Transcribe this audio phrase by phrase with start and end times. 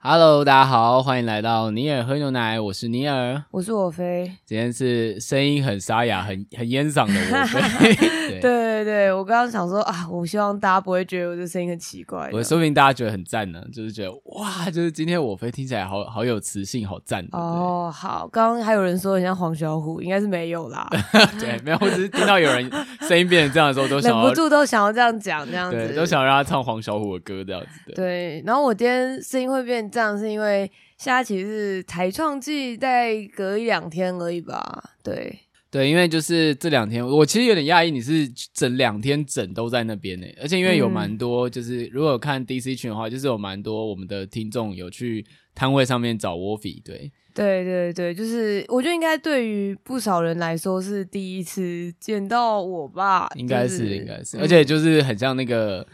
[0.00, 7.96] Hello，大家好，欢迎来到尼尔喝牛奶，我是尼尔，我是我飞，今天是声音很沙哑、很 很烟嗓的我飞。
[8.38, 17.86] 对对对，我刚刚想说啊，我希望大家不会觉得我这声音很奇怪，我说不定大家觉得很赞呢，就是觉得哇，就是今天我飞听起来好好有磁性，好赞哦。
[17.86, 20.88] Oh, 好，刚刚还有人说很像黄小虎，应该是没有啦。
[21.40, 27.68] 对，没有，我只是听到有人声音变成这样的时候，都想忍不住都想要这样讲，这样子，对，都想让他唱黄小虎的歌这样子。
[27.86, 29.87] 对，对，然后我今天声音会变。
[29.90, 34.90] 这样是因为现在其实是台创季，再隔一两天而已吧。
[35.02, 35.38] 对
[35.70, 40.26] 对，因为就是这两天，我其实有点讶异，你是整两天整都在那边呢。
[40.40, 46.82] 而且因为有蛮多，就是如果看 DC 群的话，就是有蛮多我们的听众有去摊位上面找 Woffy。
[46.82, 53.28] 对对对对，就是我觉得应该对于不少人来说是第一次见到我吧。
[53.36, 55.86] 应该是，应该是，而且就是很像那个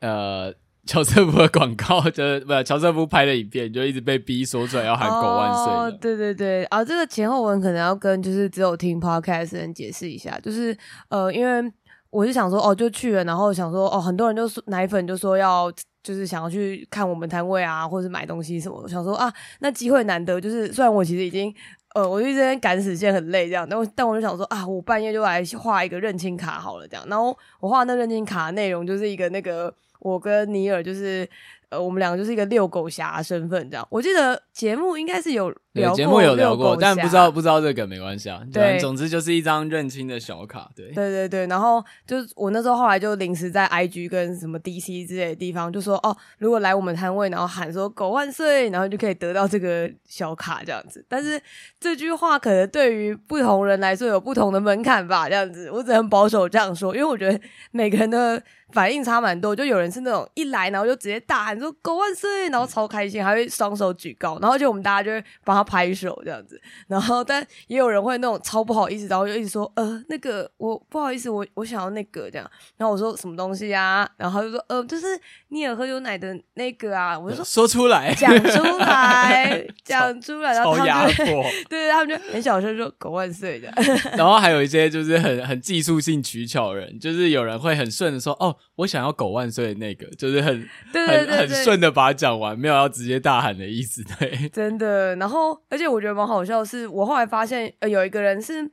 [0.00, 0.54] 呃。
[0.86, 5.72] 乔瑟夫的广告就是不，乔瑟夫拍的影片就一直被逼说出来要喊“狗万岁”。
[5.74, 10.76] 哦，对对对，啊，这个前后文可能要跟就是只有听 podcast 的人解释一下，就是
[11.08, 11.72] 呃，因为
[12.10, 15.70] 我是想说哦，就去了，然后想说哦，很多人就说奶粉就说要
[16.02, 21.52] 就是想要去看我们摊位啊，或者是买东西什么，我想说啊，那机会难得，就是虽然我其实已经
[21.94, 29.74] 呃，我就这边赶时间很累这样，但我但我就想说啊，我半夜就来画一个认亲卡好了这样，然后我画那认亲卡内容就是一个那个。
[30.00, 31.28] 我跟尼尔就是，
[31.68, 33.86] 呃，我们两个就是一个遛狗侠身份这样。
[33.90, 38.40] 我记得节目应该是有聊，节目有聊过，但不知道不知道这个没关系啊。
[38.52, 40.70] 对，总之就是一张认亲的小卡。
[40.74, 41.46] 对，对对对。
[41.46, 51.04] 然后就是我那时候后来就临时在 IG 跟什么 DC 之类的地方就说，哦，如果来我们摊位，然后喊说“狗万岁”，然后就可以得到这个小卡这样子。
[51.08, 51.40] 但是
[51.78, 55.70] 这句话可能对于不同人来说有不同的门槛吧，这样子。
[55.70, 58.42] 我只能保守这样说，因为我觉得每个人的。
[58.72, 66.58] 反应差蛮多，就有人是那种一来，然后就直接大喊说“狗万岁”，然后超开心，还会双手举高，然后就我们大家就会帮他拍手这样子。
[66.86, 75.06] 然后，但也有人会那种超不好意思，然后就一直说：“呃，那个我不好意思，我我想要那个这样。”然后我说：“什么东西啊？”然后他就说：“呃，就是
[75.48, 83.68] 你也喝牛奶的那个啊。”我就说：“说出来，讲出来， 讲出来。”然后他们就 对，对他们就很小声说“狗万岁”的。
[84.16, 95.16] 然后还有一些就是很很技术性取巧的人，就是有人会很顺的说：“哦。”我想要狗万岁的那个，就是很对对对很顺的把它讲完，没有要直接大喊的意思，对，真的。
[95.16, 98.70] 然后，而且我觉得蛮好笑是，我后来发现，呃，有一个人是。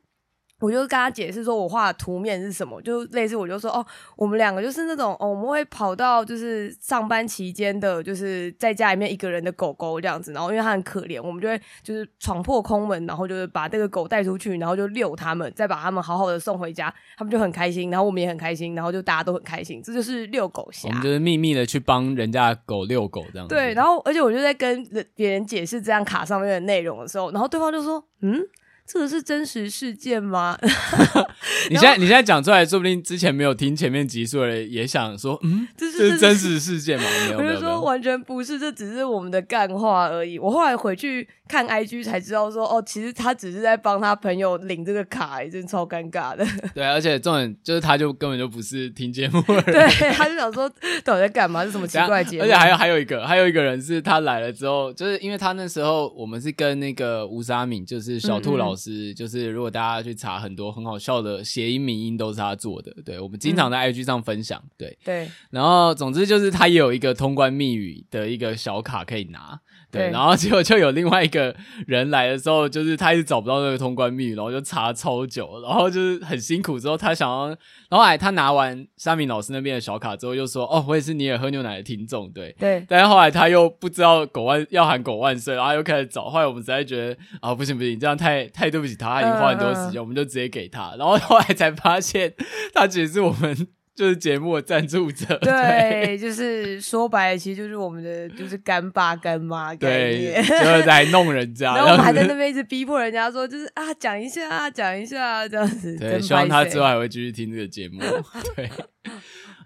[0.64, 3.86] 我就跟他解释说，我画的图面是什么，就类似我就说哦，
[4.16, 20.88] 我们两个就是那种哦，我们会跑到就是上班期间的，就是在家里面一个人的狗狗这样子，然后因为它很可怜，我们就会就是闯破空门，然后就是把这个狗带出去，然后就遛他们，再把他们好好的送回家，他们就很开心，然后我们也很开心，然后就大家都很开心，这就是遛狗侠。
[20.88, 23.54] 我们就是秘密的去帮人家狗遛狗这样子。
[23.54, 24.82] 对，然后而且我就在跟
[25.14, 28.40] 别人解释这张卡上面的内容的时候，然后对方就说，嗯。
[28.86, 30.58] 这个是真实事件吗？
[31.70, 37.06] 你现在你现在讲出来，说不定之前没有听前面集数的人也想说，嗯，这是，真实事件吗？
[37.28, 40.38] 没有，没有，没有，说完全不是，这只是我们的干话而已。
[40.38, 46.44] 我后来回去看 IG 才知道说，哦，其实他只是在帮他朋友领这个卡，真的超尴尬的。
[46.74, 50.68] 对，而且重点就是，他就根本就不是听节目的人，对，他就想说
[51.04, 51.64] 到底在干嘛？
[51.64, 52.44] 是什么奇怪节目？
[52.44, 58.92] 而且还有还有一个，还有一个人是他来了之后，就是因为他那时候我们是跟那个吴沙敏，就是小兔老师。
[58.92, 65.30] 嗯嗯就是如果大家去查很多很好笑的谐音名音都是他做的，对，我们经常在 IG 上分享，对对。
[65.52, 69.60] 然后总之就是他也有一个通关密语的一个小卡可以拿，
[69.94, 70.10] 对。
[70.10, 71.56] 然后结果就有另外一个
[71.88, 76.78] 人来的时候，就是他一直找不到那个通关密语，然后就查超久，然后就是很辛苦。
[76.78, 77.58] 之后他想要，然
[77.92, 82.86] 后来他拿完沙明老师那边的小卡之后，又说：“哦，我也是你也喝牛奶的听众。”对对。
[82.90, 86.26] 但是后来他又不知道狗万要喊狗万岁，然后又开始找。
[86.30, 89.14] 后来我们实在觉得啊，不行不行，这样太太对不起他。
[89.14, 90.00] 他已经花很多时间，uh, uh.
[90.02, 92.34] 我们就直接给他，然后后来才发现，
[92.74, 105.96] 他其实是我们就是节目的赞助者，对，对 就是说白了，其实就是我们的就是干爸干妈概念，就是在弄人家， 然后我们还在那边一直逼迫人家说，就是啊，讲一下啊，讲一下啊，这样子。
[105.98, 108.00] 对，希望他之后还会继续听这个节目。
[108.56, 108.68] 对，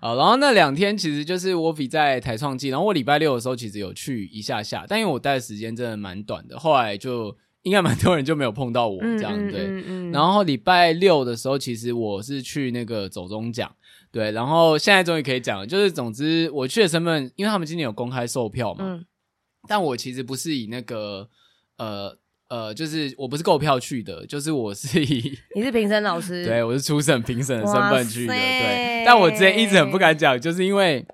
[0.01, 7.37] 好，然后那两天其实就是我比在台创季，然后我礼拜六的时候其实有去一下下，但因为我待的时间真的蛮短的，后来就。
[7.63, 9.65] 应该蛮多人就没有碰到我这样，嗯、对。
[9.65, 13.69] 嗯嗯、然后礼拜六的时候，其实我是去那个走中奖，
[14.17, 14.31] 对。
[14.31, 19.05] 然后现在终于可以讲了，就是总之我去的身份，因为他们今年有公开售票嘛，嗯、
[19.67, 21.29] 但我其实不是以那个
[21.77, 22.17] 呃
[22.49, 29.03] 呃，就是我不是购票去的，就是我是以 你是评审老师， 对，我是初审评审的身份去的，塞对。
[29.05, 31.05] 但我之前一直很不敢讲，就是因为。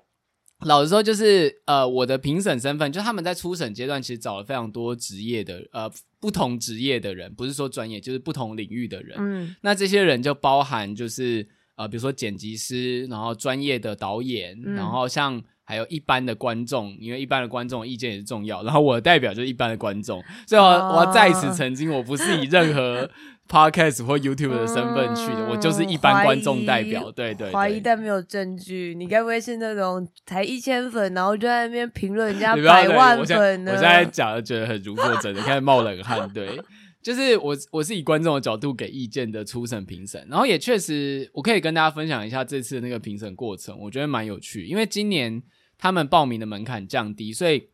[0.60, 9.18] 老实说，就是呃，我的评审身份，就他们在初审阶段其实找了非常多职业的呃不同职业的人，不是说专业，就是不同领域的人。
[9.18, 18.62] 嗯，那这些人就包含就是呃，比如说剪辑师，然后专业的导演，嗯、然后像还有一般的观众，因为一般的观众意见也是重要。
[18.62, 23.08] 然后我的代表就是一般的观众，所以我要我要在此澄清，我不是以任何。
[23.46, 27.10] Podcast 或 YouTube 的身份去的，嗯、我就是一般观众代表。
[27.10, 33.72] 疑对对，对，怀疑但没有证据，你该不会是那种才一千粉，然后就在那边评论人家百万粉呢？
[33.72, 36.26] 我现在讲的觉得很如坐针的，开始冒冷汗。
[36.32, 36.58] 对，
[37.04, 45.42] 就是我我是以观众的角度给意见的初审评审，然后也确实我可以跟大家分享一下这次的那个评审过程，我觉得蛮有趣，因为今年
[45.76, 47.68] 他们报名的门槛降低，所以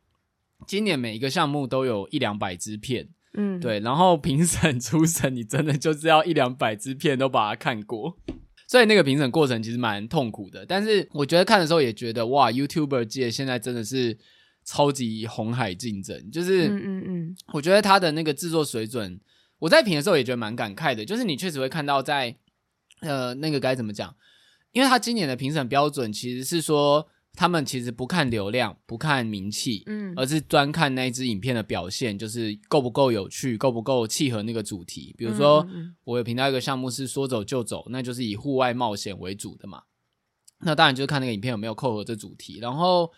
[0.67, 3.09] 今年每一个项目都有一两百支片。
[3.35, 8.17] 嗯，对，然后评审、初审，你真的就是要一两百支片都把它看过，
[8.67, 10.67] 所以那个评审过程其实蛮痛苦的。
[10.67, 14.19] 但是我觉得看的时候也觉得，哇，YouTuber 界现在真的是
[14.71, 19.21] 超级红海竞争，就是，嗯嗯嗯，我觉得他的那个制作水准，
[19.59, 22.37] 我在评的时候也觉得蛮感慨的，就是你确实会看到在，
[23.01, 24.15] 呃，那个该怎么讲？
[24.73, 27.09] 因为他今年的评审标准其实是说。
[27.33, 35.15] 他们其实不看流量，不看名气，嗯，而是专看那一支影片的表现，就是够不够有趣，够不够契合那个主题。
[35.17, 35.65] 比如说，
[36.03, 39.85] 我有评到一个项目是说走就走，那就是以户外冒险为主的嘛。
[40.59, 42.59] 那当然就是看那个影片有没有扣合这主题。
[42.59, 43.09] 然后，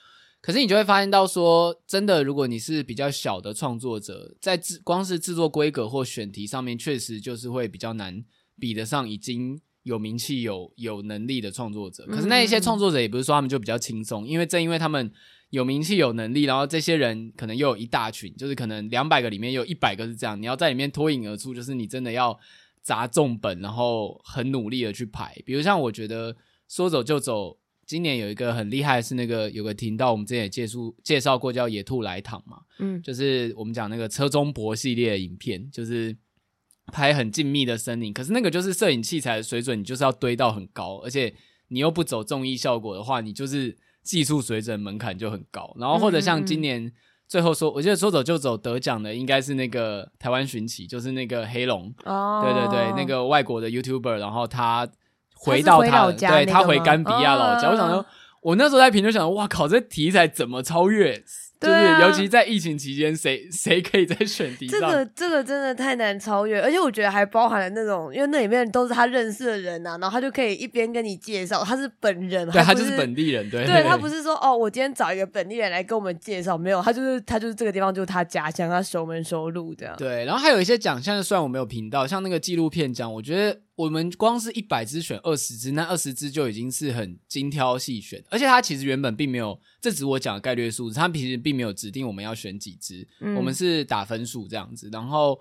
[0.43, 8.23] 可是你就会发现到说，真的，如果你是比较小的创作者，在制光是制作规格或选题上面，确实就是会比较难
[8.59, 9.63] 比得上已经。
[9.85, 15.13] 有名气、有有能力的创作者，可是那一些创作者也不是说他们就比较轻松，因为正因为他们
[15.51, 22.39] 有名气、有能力，然后这些人可能又有一大群，就是可能两百个里面有一百个是这样，你要在里面脱颖而出，就是你真的要
[22.81, 25.37] 砸重本，然后很努力的去排。
[25.45, 26.37] 比如像我觉得
[26.69, 27.59] 说走就走，
[27.93, 36.17] 今年有一个很厉害的是那个有个频道，我们之前也介绍介绍过，叫野兔来躺嘛，嗯，就是我们讲那个车中博系列的影片，就是。
[36.93, 41.33] 拍很静谧的森林，可是那个就是摄影器材的水准，你就是要堆到很高，而且
[41.69, 45.75] 你又不走综艺效果的话，你就是技术水准门槛就很高。
[45.79, 46.93] 然后或者像今年
[47.29, 54.87] 最后说，我记得说走就走得奖的应该是那个台湾寻奇，就是那个黑龙，哦，对对对，那个外国的 YouTuber，然后他
[55.45, 58.07] 回到他，他对他回甘比亚老家，哦、我想说，
[58.41, 61.23] 我那时候在评就想，哇靠，这题材怎么超越？
[61.61, 64.81] 就是，尤其在疫情期间，谁谁可以在选题上？
[64.81, 79.95] 这个这个真的太难超越，而且我觉得还包含了那种，因为那里面都是他认识的人呐、啊，然后他就可以一边跟你介绍，他是本人，对，他就是本地人，对，对他不是说哦，我今天找一个本地人来跟我们介绍，没有，他就是他就是这个地方就是他家乡，他熟门熟路这样。
[79.97, 83.61] 对，然后还有一些奖项，虽然我没有评到，像那个纪录片奖，我觉得。
[83.75, 94.91] 我们光是一百只选二十只，那二十只就已经是很精挑细选，而且它其实原本并没有，这只是我讲的概率数字，它其实并没有指定我们要选几只，嗯、我们是打分数这样子。
[94.93, 95.41] 然后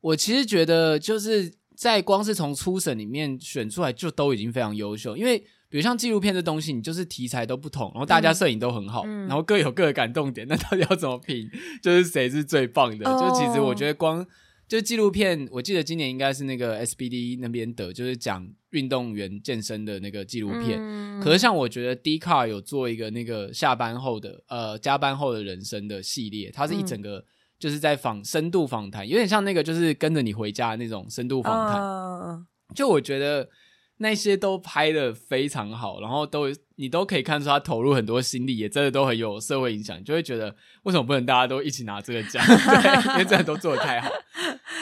[0.00, 11.46] 我其实觉得就是在光是从初审里面选出来就都已经非常优秀，因为比如像纪录片这东西，你就是题材都不同，然后大家摄影都很好，嗯、然后各有各的感动点，那到底要怎么评？
[11.82, 13.06] 就是谁是最棒的？
[13.06, 14.26] 哦、就其实我觉得光。
[14.68, 20.78] 就纪录片，我记得今年应该是那个 SBD 那边的，就是讲运动员健身的那个纪录片。
[20.80, 27.24] 嗯、可是像我觉得 Dcard 有做一个那个下班后的呃加班后的人生的系列，它是一整个
[27.58, 31.80] 就是在访深度访谈，有点像那个就是跟着你回家的那种深度访谈。
[31.80, 33.48] 哦、就我觉得。
[33.98, 42.44] 那些都拍的非常好，然后都你都可以看出他投入很多心力，也真的都很有社会影响，就会觉得为什么不能大家都一起拿这个奖？
[42.46, 44.10] 对，因为真的都做的太好，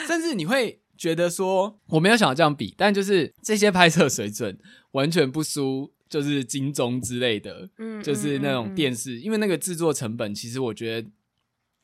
[0.05, 4.57] 甚至你会觉得说，我没有想要这样比，但就是这些拍摄水准
[4.91, 11.07] 完全不输，就是金钟之类的，嗯，就是那种电视，因为那个制作成本，其实我觉得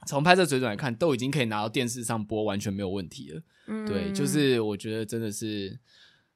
[0.05, 3.41] 从拍摄水准来看，都已经可以拿到电视上播，完全没有问题了。
[3.67, 5.79] 嗯，对，就是我觉得真的是。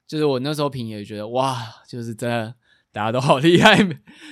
[0.06, 2.54] 就是我那时候评也觉得哇，就是真的
[2.92, 3.76] 大家都好厉害，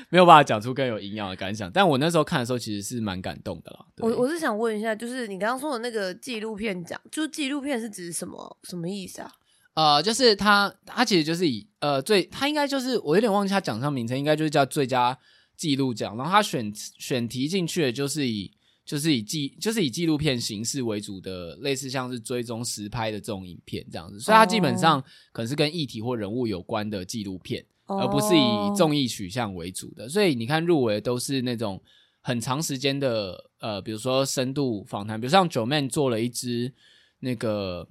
[0.09, 1.71] 没有办法讲出更有营养的感想。
[1.71, 3.85] 但我那时候看的时候，其实是蛮感动的啦。
[3.99, 9.31] 我我是想问一下，就是你刚刚说的那个纪录片奖，就纪录片是指什么什么意思啊？
[9.75, 15.19] 呃，就是他他其实就是以呃最他应该就是我有点忘记他奖项名称，应该就是叫最佳
[15.57, 16.17] 纪录奖。
[16.17, 18.53] 然后他选选题进去的就是以
[18.85, 24.21] 就是以纪就是以纪录片形式为主的，类似像是追踪实拍的这种影片这样子。
[24.21, 27.65] 所以它基本上可能是跟议题或人物有关的纪录片。
[27.87, 31.79] 而不是以综艺取向为主的，所以你看入围都是那种
[32.23, 36.73] 很长时间的，呃，比如说深度访谈，比如像 Joeman 做了一支
[37.19, 37.87] 那个，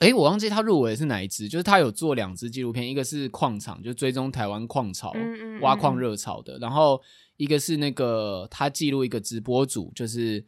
[0.00, 5.14] 哎，我忘记他入围是哪一支，就是他有做两支纪录片，一个是矿场，就追踪台湾矿潮、
[5.62, 7.00] 挖矿热潮的，然后
[7.36, 10.44] 一个是那个他记录一个直播组，就是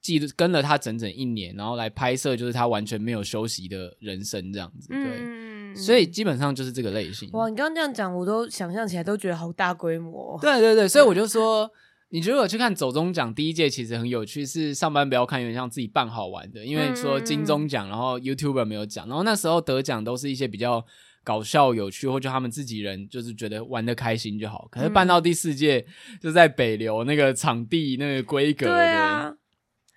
[0.00, 5.74] 记录跟了他整整一年，然后来拍摄，就是他完全没有休息的人生这样子，对。
[5.76, 7.28] 所以基本上就是这个类型。
[7.32, 10.38] 哇，你刚刚这样讲，我都想象起来都觉得好大规模。
[10.40, 11.68] 对对对，所以我就说，
[12.10, 16.64] 你如果去看走中奖第一届，其实很有趣，是上班不要看，有点像自己办好玩的。
[16.64, 20.86] 因为说金钟奖，然后 YouTuber 没有奖，然后那时候得奖都是一些比较
[21.24, 24.68] 搞笑、有趣，或者他们自己人就是觉得玩的开心就好。
[24.70, 25.84] 可是办到第四届，
[26.20, 29.34] 就在北流那个场地那个规格，对啊，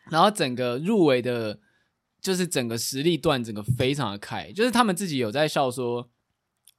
[0.10, 1.60] 然后整个入围的。
[2.20, 6.10] 就是整个实力段，整个非常的开，就是他们自己有在笑说，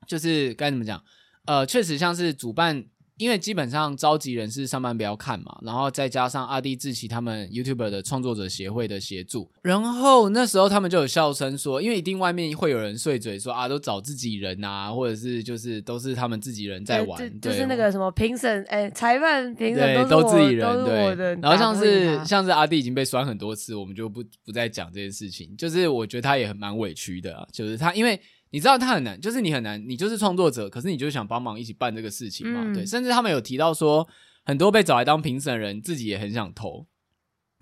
[0.07, 1.03] 就是该怎么讲，
[1.47, 2.85] 呃，确实像是主办。
[3.19, 28.21] 因为基本上召集人是上班不要看嘛，然后再加上阿弟志奇他们 YouTuber 的创作者协会的协助，然后那时候他们就有笑声说，因为一定外面会有人碎嘴说啊，都找自己人啊，或者是就是都是他们自己人在玩，欸、就，就是那个什么评审哎，裁判评审都自己人，对，对，然后像是像是阿弟已经被酸很多次，我们就不不再讲这件事情，就是我觉得他也很蛮委屈的，啊，就是他因为。
[28.51, 32.63] 你知道他很难，就是你很难，你就是创作者，可是你就想帮忙一起办这个事情嘛？
[32.65, 34.09] 嗯、对，甚至他们有提到说，
[34.45, 36.87] 很多被找来当评审的人自己也很想投，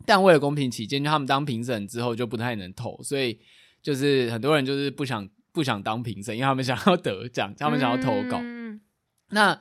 [0.05, 3.41] 但为了公平起见，就他们当评审之后就不太能投，所以
[3.83, 8.39] 就是很多人就是不想不想当评审，因为他们想要得奖，他们想要投稿。
[8.41, 8.81] 嗯、
[9.31, 9.61] 那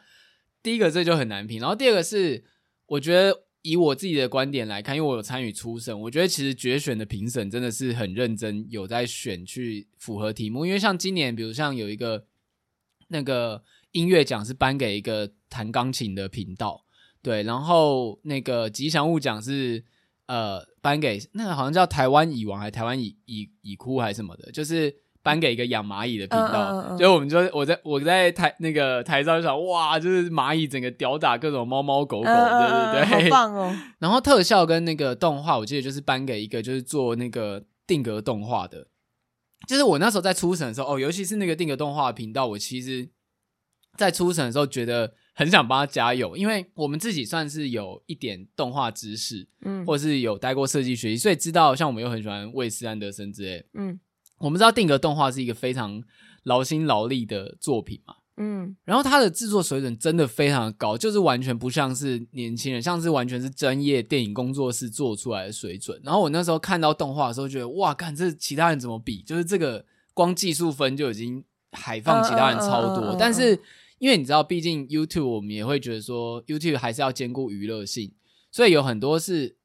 [0.62, 2.44] 第一个这就很难评，然后第二个是
[2.88, 3.45] 我觉得。
[3.66, 10.68] 以我自己的观点来看，因为我有参与初审，我觉得其实决选的评审真的是很认真，有在选去符合题目。
[10.68, 12.26] 因为像今年，比如像有一个
[13.08, 16.86] 那个音乐奖是颁给一个弹钢琴的频道，
[17.24, 19.84] 对，然后那个吉祥物奖是
[20.28, 25.05] 呃颁给那个好像叫台湾蚁王还台湾蚁蚁蚁窟还是什么的，就是。
[25.26, 33.76] 颁给一个养蚂蚁的频道，嗯嗯嗯、就我们就我在我在台那个台上就想，哇，就是蚂蚁整个吊打各种猫猫狗狗，嗯、对对对，好棒哦。
[33.98, 38.86] 然后特效跟那个动画，我记得就是颁给一个就是做那个定格动画的，
[39.68, 43.10] 就是我那时候在初审的时候，哦，尤其是那个定格动画频道，我其实，
[43.98, 54.00] 在初审的时候觉得很想帮他加油，因为我们自己算是有一点动画知识，嗯，或者是有待过设计学习，所以知道像我们又很喜欢魏斯安德森之类，嗯。
[54.46, 56.04] 我们知道定格动画是一个非常
[56.44, 66.00] 劳心劳力的作品嘛，嗯，然后它的制作水准真的非常的高，就是完全不像是年轻人，像是完全是专业电影工作室做出来的水准。
[66.04, 69.24] 然后我那时候看到动画的时候，觉得哇，看这其他人怎么比？
[69.24, 69.84] 就是这个
[70.14, 73.16] 光技术分就已经海放其他人超多。
[73.20, 73.60] 但是
[73.98, 78.14] 因为你知道，毕竟 YouTube 我们也会觉得说，YouTube 还是要兼顾娱乐性，
[78.52, 79.56] 所以有很多是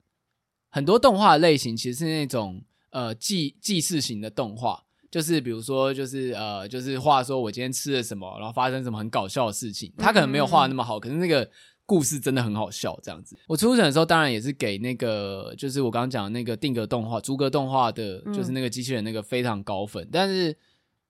[0.71, 2.63] 很多动画的类型，其实是那种。
[2.91, 9.93] 呃，记记事型的动画，就是比如说，就是呃，就是画说我今天吃了什么，然后发生什么很搞笑的事情。
[9.97, 11.49] 他可能没有画的那么好，可是那个
[11.87, 13.37] 故事真的很好笑，这样子。
[13.47, 20.09] 我初审的时候，当然也是给那个，就是我刚刚讲的那个定格动画、逐格动画的，就是那个机器人那个非常高分。
[20.11, 20.57] 但是，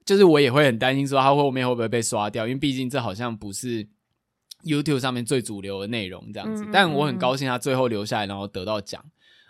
[0.05, 2.47] 就是我也会很担心说，他后面会不会被刷掉？
[2.47, 3.89] 因为毕竟这好像不是
[4.65, 6.67] YouTube 上面最主流的内容，这样子。
[6.71, 9.03] 但我很高兴他最后留下来，然后得到奖。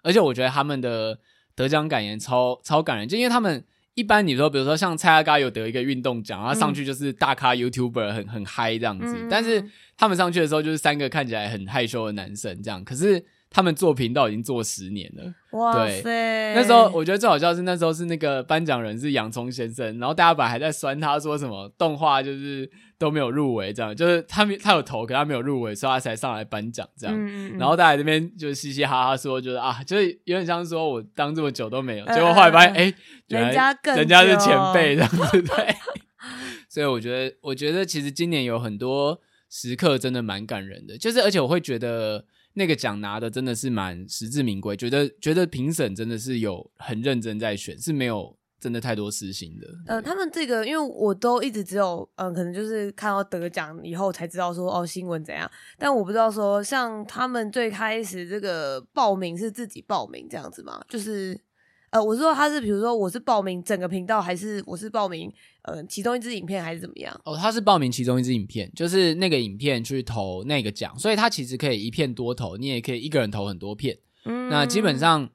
[0.03, 1.19] 而且我觉得他们的。
[1.61, 3.63] 得奖感言超超感人，就因为他们
[3.95, 9.65] 一般你说，比如说像蔡阿嘎有得一个运动奖，他上去就是大咖 YouTuber 很很嗨这样子，嗯、但是
[9.97, 13.25] 他们上去的时候就是三个看起来很害羞的男生这样，可是。
[13.53, 16.55] 他们做频道已经做十年了，哇塞！
[16.55, 27.59] 那时候我觉得最好笑是那时候是那个颁奖人是洋葱先生，然后大家本来还在酸他说什么动画就是都没有入围，这样就是他他有投，可他没有入围，所以他才上来颁奖这样。
[27.59, 32.95] 然后大家这边就嘻嘻哈哈说，就是啊，就是有点像说我当这么久都没有，结果后来发现哎，
[33.27, 35.75] 人家更人家是前辈这样子对。
[36.71, 42.25] 所以我觉得，我觉得其实今年有很多时刻真的蛮感人的，就是而且我会觉得。
[42.61, 49.67] 那个奖拿的真的是蛮实至名归，觉得觉得评审真的是有很认真在选，是没有真的太多私心的。
[49.87, 60.83] 呃，他们这个，因为我都一直只有，嗯、呃，可能就是看到得奖以后才知道说，哦，新闻怎样，但我不知道说，像他们最开始这个报名是自己报名这样子吗？
[60.87, 61.41] 就是，
[61.91, 65.33] 呃，我是说他是，比如说我是报名整个频道，还是我是报名
[65.63, 67.21] 呃其中一支影片，还是怎么样？
[67.25, 73.99] 哦，他是报名其中一支影片，就是那个影片去投那个奖，所以他其实可以一片多投，你也可以一个人投很多片。
[74.25, 75.31] 嗯，那基本上。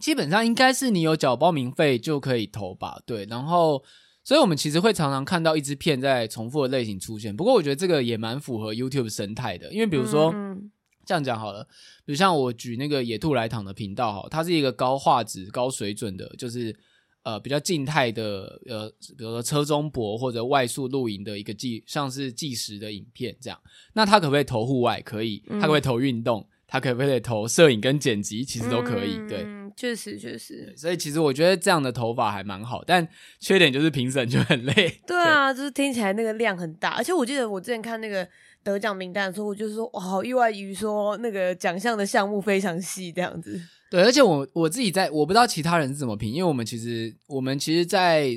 [0.00, 3.26] 基本上应该是你有缴报名费就可以投吧，对。
[3.26, 3.84] 然后，
[4.24, 7.36] 所以我们其实会常常看到一支片在重复的类型出现。
[7.36, 10.72] 不过我觉得这个也蛮符合 YouTube 生态的，因为比如说、嗯、
[11.04, 11.64] 这样讲好了，
[12.04, 16.74] 比如像我举那个野兔来躺的频道哈，它是一个高画质、高水准的，就是
[17.22, 23.58] 呃比较静态的呃，比如说车中博或者外宿露营的一个计，像是计时的影片这样。
[23.94, 25.00] 那它可不可以投户外？
[25.00, 25.42] 可以。
[25.48, 26.46] 它可不可以投运动？
[26.66, 28.44] 它可不可以投摄影跟剪辑？
[28.44, 29.46] 其实都可以，对。
[29.74, 30.72] 确实，确实。
[30.76, 33.06] 所以其实我觉得这样的头发还蛮好，但
[33.40, 35.00] 缺点就是评审就很累。
[35.06, 38.28] 对啊，对 就是听起来那个量很大，而且我记得我之前看那个
[38.62, 43.60] 得奖名单的时候，我就是说，哇，好意外于说那个奖项的项目非常细这样子。
[43.90, 48.34] 对，而且我我自己在，我不知道其他人是怎么评，因为我们其实我们其实，在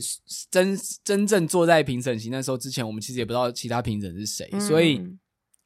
[0.51, 5.01] 真真正坐在评审席那时候之前，我们其实也不知道其他评审是谁，嗯、所以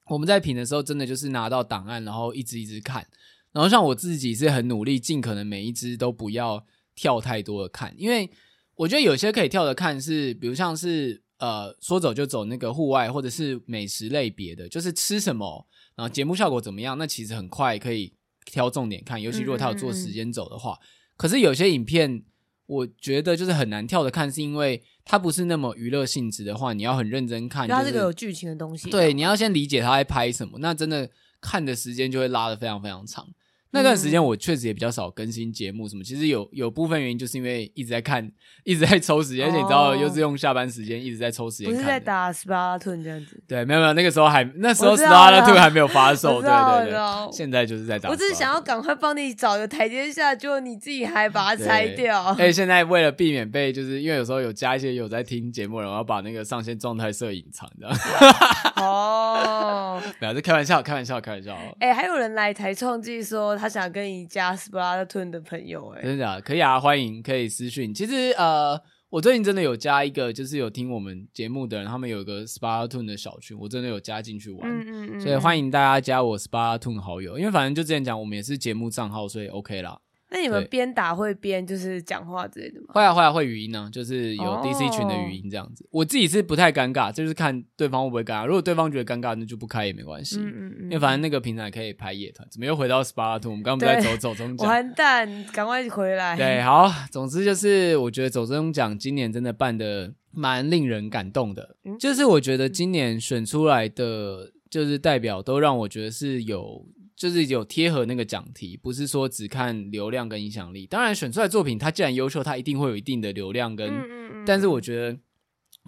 [0.07, 3.05] 我们在评的时候，真的就是拿到档案，然后一直一直看。
[3.51, 6.63] 然后像我自己是很努力，尽可能每一只都不要
[6.93, 8.29] 跳太多的看，因为
[8.75, 18.13] 我觉得有些可以跳的看是，比如像是呃说走就走那个户外或者是美食类别的，就是吃什么，然后节目效果怎么样，那其实很快可以
[18.46, 20.74] 挑重点看，尤其如果他有做时间走的话。
[20.74, 20.98] 嗯嗯嗯。
[21.17, 22.24] 可是有些影片
[22.65, 31.10] 我觉得就是很难跳着看，是因为它不是那么娱乐性质的话，你要很认真看，就是，它这个有剧情的东西，对，你要先理解他在拍什么，那真的
[31.41, 33.27] 看的时间就会拉的非常非常长。
[33.71, 38.27] 那段时间我确实也比较少更新节目，什么其实有有部分原因就是因为一直在看，
[38.63, 43.41] 一直在抽时间，而且你知道又是用下班时间一直在抽时间，不是在打斯巴达特这样子。
[43.47, 48.09] 对，没有没有，那个时候还那时候斯巴达特还没有发售，对对对，现在就是在打。
[48.09, 52.23] 我只是想要赶快帮你找个台阶下，结果你自己还把它拆掉。
[52.39, 57.95] 哎，现在为了避免被，就是因为有时候有加一些有在听节目，然后把那个上线状态设隐藏，这样。
[58.77, 61.55] 哦， 没有，是开玩笑，开玩笑，开玩笑。
[61.79, 66.41] 哎，还有人来台创记说他想跟你加 Splatoon 的朋友，哎，真的？
[66.41, 67.93] 可以啊，欢迎，可以私讯。
[67.93, 74.69] 其实呃，我最近真的有加一个，就是有听我们节目的人，他们有一个斯巴达特的小群，我真的有加进去玩。
[74.69, 75.19] 嗯嗯嗯。
[75.19, 80.00] 所以欢迎大家加我 Splatoon 好友，因为反正就之前讲，我们也是节目账号，所以 OK 啦。
[80.31, 82.87] 那你们边打会边就是讲话之类的吗？
[82.89, 85.83] 会啊会啊会语音呢、啊，就是有 DC 群的语音这样子。
[85.85, 86.01] Oh.
[86.01, 88.45] 我自己是不太尴尬，就是看对方会不会尴尬。
[88.45, 90.37] 如果对方觉得尴尬，那就不开也没关系。
[90.39, 90.83] 嗯嗯嗯。
[90.83, 92.47] 因为反正那个平台可以拍夜团。
[92.51, 93.49] 怎么又回到 Sparta？
[93.49, 94.67] 我们刚刚不在走走中 奖？
[94.69, 96.37] 完蛋，赶快回来。
[96.37, 96.91] 对，好。
[97.11, 101.75] 总之就是，我觉得走中奖今年真的办的蛮令人感动的。
[101.85, 106.85] 嗯、就是我觉得今年选出来的就是代表，都让我觉得是有。
[107.19, 110.88] 就是有贴合那个讲题，不是说只看流量跟影响力。
[110.88, 113.89] 当然，选出来作品，它既然优秀，它一定会有一定的流量跟。
[113.89, 114.45] 嗯嗯嗯。
[114.45, 115.19] 但是我觉得，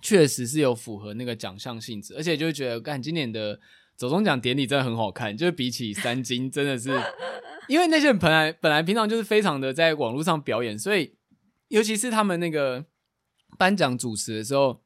[0.04, 3.58] 确实是有符合那个奖项性质，而且就会觉得，看今年的
[3.96, 5.38] 走中奖典礼真的很好看。
[5.38, 6.90] 就是比起三金，真的是，
[7.70, 11.16] 因为那些人本来本来平常就是非常的在网络上表演，所以
[11.70, 12.84] 尤其是他们那个
[13.58, 14.84] 颁奖主持的时候，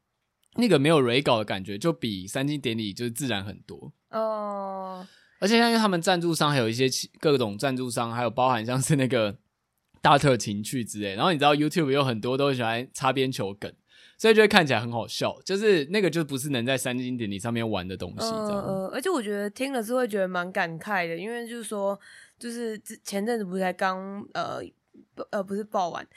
[0.58, 3.92] 那个没有 re 稿的感觉，就比三金典礼就是自然很多。
[4.12, 5.08] 哦。
[5.40, 6.88] 而且像因为他们赞助商还有一些
[7.20, 9.38] 各种赞助商，还有包含像是那个
[10.02, 11.16] 大特情趣之类。
[11.16, 13.72] 然后你知道 YouTube 有很多都喜欢擦边球梗，
[14.18, 15.38] 所以就会看起来很好笑。
[15.44, 18.62] 就是那个就不是能在三金典礼上面玩的东西，这样。
[18.62, 22.00] 呃，而且我觉得听了是会觉得蛮感慨的，因为就是说，
[22.40, 24.62] 就是前阵子不是才刚呃
[25.32, 26.08] 呃不是爆完，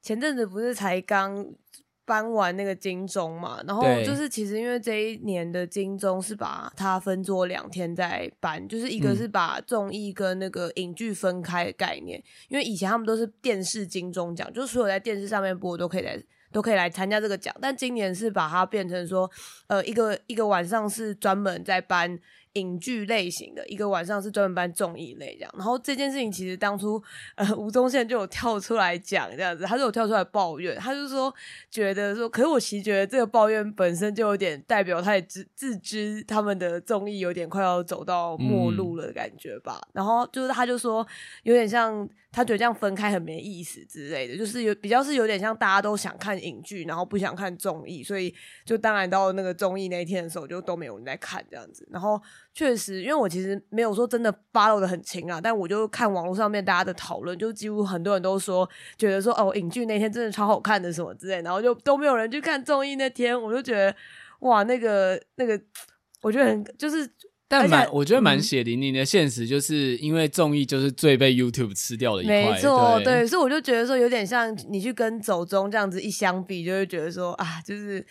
[0.00, 1.46] 前阵子不是才刚。
[2.04, 19.30] 颁完那个金钟嘛，然后就是其实因为这一年的金钟是把它分作两天在颁，就是一个是把综艺跟那个影剧分开的概念，嗯、因为以前他们都是电视金钟奖，就是所有在电视上面播都可以来都可以来参加这个奖，但今年是把它变成说，
[19.68, 22.18] 呃，一个一个晚上是专门在颁。
[22.54, 27.02] 影剧类型的一个晚上是专门办综艺类这样，然后这件事情其实当初
[27.36, 31.34] 呃吴宗宪就有跳出来讲这样子，他就有跳出来抱怨，他就说
[31.70, 41.06] 觉得说，可是我其实觉得这个抱怨本身就有点代表他也自自知他们的综艺有点快要走到末路了的感觉吧，嗯、然后就是他就说
[41.44, 42.08] 有点像。
[42.34, 48.34] 他觉得这样分开很没意思之类的，就是有比较是有点像大家都想看影剧，然后不想看综艺，所以
[48.64, 51.86] 就当然到那个综艺那一天的时候，就都没有人在看这样子。
[51.90, 52.18] 然后
[52.54, 63.94] 确实，因为我其实没有说真的 follow 的很勤啊，但我就看网络上面大家的讨论，就几乎很多人都说觉得说哦，影剧那天真的超好看的什么之类，然后就都没有人去看综艺那天，我就觉得
[64.40, 65.58] 哇，那个那个，
[66.20, 67.10] 我觉得很就是。
[67.48, 72.34] 但蛮，我觉得蛮血淋淋的现实，就是因为综艺就是最被 YouTube 吃掉的一块。
[72.34, 78.02] 没错，对，所以我就觉得说，有点像你去跟走中这样子一相比，就会觉得说啊，就是。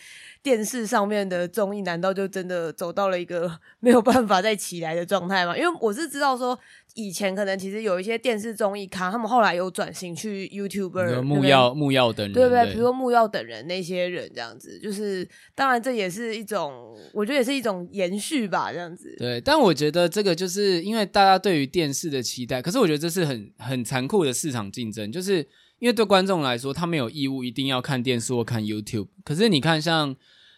[0.42, 5.56] 电视上面的综艺难道就真的走到了一个 没有办法再起来的状态吗？
[5.56, 6.58] 因为我是知道说，
[6.94, 12.72] 以前可能其实有一些电视综艺咖，他们后来有转型去 YouTuber，木曜木曜等人，对不对？
[12.72, 19.14] 比如说木曜等人那些人这样子，就是当然这也是一种，我觉得也是一种延续吧，这样子。
[19.18, 25.46] 对，但我觉得这个就是因为大家对于电视的期待，可是我觉得这是很很残酷的市场竞争，就是
[25.82, 30.14] 因为对观众来说，他没有义务一定要看电视或看 YouTube，可是你看像。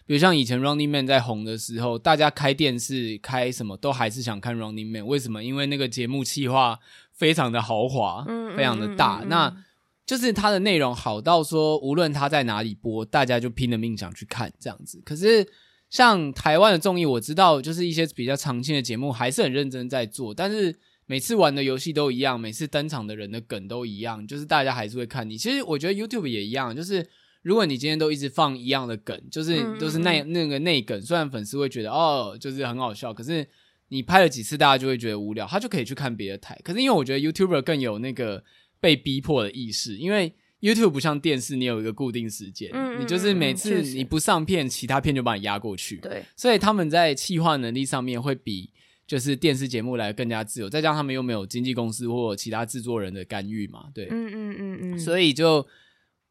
[0.07, 5.43] 比如像以前 Running Man 在红的时候，大家开电视开什么都还是想看 Running Man，为什么？
[5.43, 6.79] 因为那个节目企划
[7.15, 9.57] 非常的豪华，嗯，非常的大，嗯嗯嗯、那
[10.05, 15.01] 就是它的内容好到说，无论它在哪里播，大家就拼了命想去看这样子。
[15.07, 15.49] 可是
[15.89, 25.37] 像台湾的综艺，我知道就是一些比较常青的节目还是很认真在做，但是每次玩的游戏都一样，每次登场的人的梗都一样，就是大家还是会看你。
[25.37, 27.07] 其实我觉得 YouTube 也一样，就是。
[27.45, 33.47] 如果你今天都一直放一样的梗，就是都是那那个内梗，虽然粉丝会觉得哦，就是很好笑，可是
[33.89, 36.59] 你拍了几次，大家就会觉得无聊，他就可以去看别的台。
[36.65, 38.43] 可是因为我觉得 YouTuber 更有那个
[38.81, 45.99] 被逼迫的意识，因为 YouTube 不像电视，你有一个固定时间，嗯，你就是每次你不上片，其他片就把你压过去。
[45.99, 48.71] 对，所以他们在企划能力上面会比
[49.07, 55.67] 就是电视节目来更加自由，再加上他们又没有经纪公司或其他制作人的干预嘛，对，嗯嗯嗯嗯，所以就。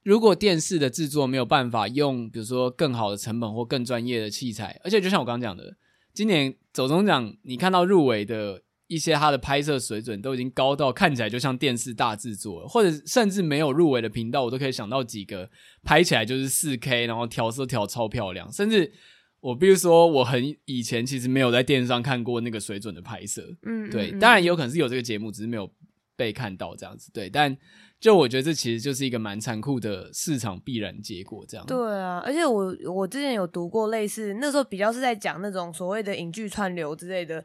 [0.06, 5.78] 如果电视的制作没有办法用，比如说更好的成本或更专业的器材，而且就像我刚刚讲的，
[6.14, 15.50] 今年走中奖，你看到入围的一些它的拍摄水准都已经高到看起来就像电视大制作了，或者甚至没有入围的频道，我都可以想到几个
[15.84, 18.52] 拍起来就是四 K，然后调色调超漂亮。
[18.52, 18.92] 甚至
[19.43, 25.69] 我比如说，我很以前其实没有在电视上看过那个水准的拍摄，嗯，嗯，嗯，对，当然也有可能是有这个节目，只是没有
[26.15, 27.56] 被看到这样子，对，但。
[27.99, 31.65] 就我觉得这其实就是一个蛮残酷的市场必然结果，这样。
[31.65, 37.41] 对啊，而且我我之前有读过类似那时候比较是在讲那种所谓的影剧串流之类的，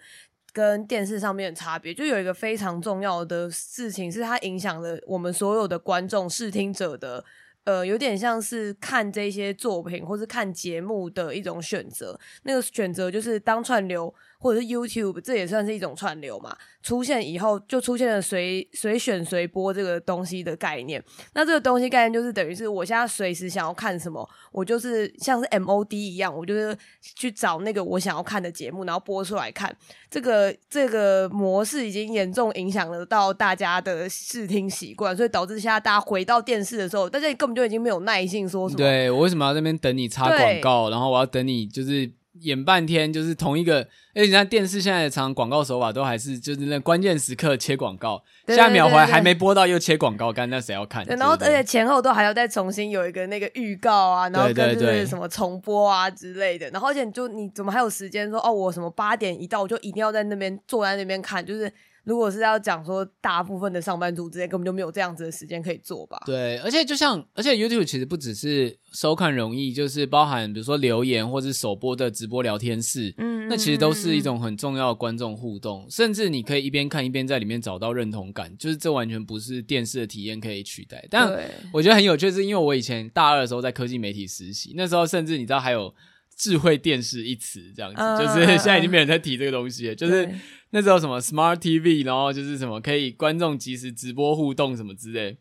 [0.52, 7.24] 跟电视上面的差别，就有一个非常重要的事情是它影响了我们所有的观众、视听者的。
[7.68, 12.18] 呃，有点像是看这些作品或是看节目的一种选择。
[12.44, 16.57] 那个选择就是当串流或者是 YouTube，这也算是一种串流嘛。
[16.81, 21.03] 出现以后就出现了随随选随播这个东西的概念。
[21.35, 29.77] 那这个东西概念就是等于是我现在随时想要看什么，我就是像是 MOD 一样，我就是去找那个我想要看的节目，然后播出来看。
[30.09, 38.79] 这个这个模式已经严重影响了到大家的视听习惯，所以导致现在大家回到电视的时候，大家根本就已经没有耐性说什么。
[38.79, 43.87] 对，我为什么要在那边等你插广告，然后我要等你就是演半天，就是同一个。
[44.14, 51.05] 而且你看电视现在的常广告手法都还是就是那关键时刻切广告，下一秒还还没播到又切广告，干那谁要看？
[51.07, 56.68] 然后而且前后都还要再重新有一个那个预告啊，然后跟就是什么重播啊之类的。
[56.70, 61.72] 然后而且你就你怎么还有时间说哦，我什么八点一到我就一定要在那边坐在那边看，就是。
[62.09, 66.18] 如果是要讲说，大部分的上班族之间根本就没有这样子的时间可以做吧？
[66.25, 81.07] 对，而且就像，而且 YouTube 其实不只是收看容易，就是包含比如说留言或是首播的直播聊天室，嗯，那其实都是一种很重要的观众互动，甚至你可以一边看一边在里面找到认同感，就是这完全不是电视的体验可以取代。
[81.11, 81.31] 但
[81.75, 85.94] 我觉得很有趣，是因为我以前大二的时候在科技媒体实习，那时候甚至你知道还有
[86.38, 90.27] 智慧电视一词这样子，嗯，就是现在已经没人在提这个东西了，就是。
[90.70, 95.38] 那时候什么 Smart TV，然后就是什么可以观众及时直播互动什么之类，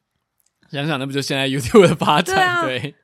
[0.71, 2.65] 想想那不就现在 YouTube 的发展？
[2.65, 2.95] 对，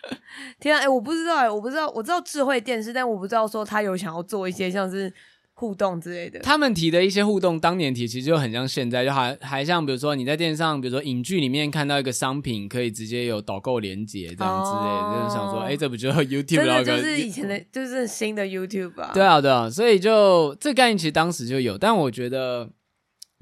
[0.60, 5.12] 天啊，哎、欸，我不知道哎，我不知道，我知道智慧电视，但我不知道说他有想要做一些像是。
[5.60, 16.82] 互动之类的，他们提的一些互动，当年提其实就很像现在，就还还像比如说你在电视上，比如说影剧里面看到一个商品，可以直接有导购连接这样之类的，哦、就是想说，哎、欸，这不就 YouTube 了？
[16.82, 19.10] 就是以前的，就是新的 YouTube 吧？
[19.12, 22.70] 对啊，对啊，所以就这概念其实当时就有，但我觉得，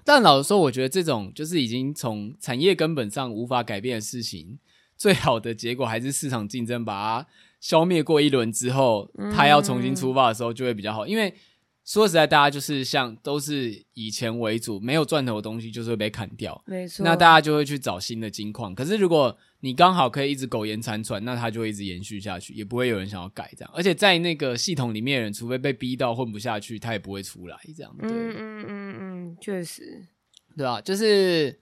[0.04, 4.59] 但老实说，我觉得这种就是已经从产业根本上无法改变的事情，
[4.96, 7.26] 最好的结果还是市场竞争把它
[7.61, 11.33] 消灭过一轮之后，它要重新出发的时候就会比较好，因为。
[11.88, 16.62] 说实在，大家就是像都是以钱为主，没有赚头的东西就是会被砍掉。
[16.66, 18.74] 没错，那大家就会去找新的金矿。
[18.74, 23.72] 可是如果你刚好可以一直苟延残喘，那它就会一直延续下去，也不会有人想要改这样。
[23.74, 27.96] 而且在那个系统里面的人，除非被逼到混不下去，他也不会出来这样。
[27.98, 30.05] 对，嗯嗯嗯嗯，确实，
[30.59, 30.83] 对吧？
[30.83, 31.59] 就是，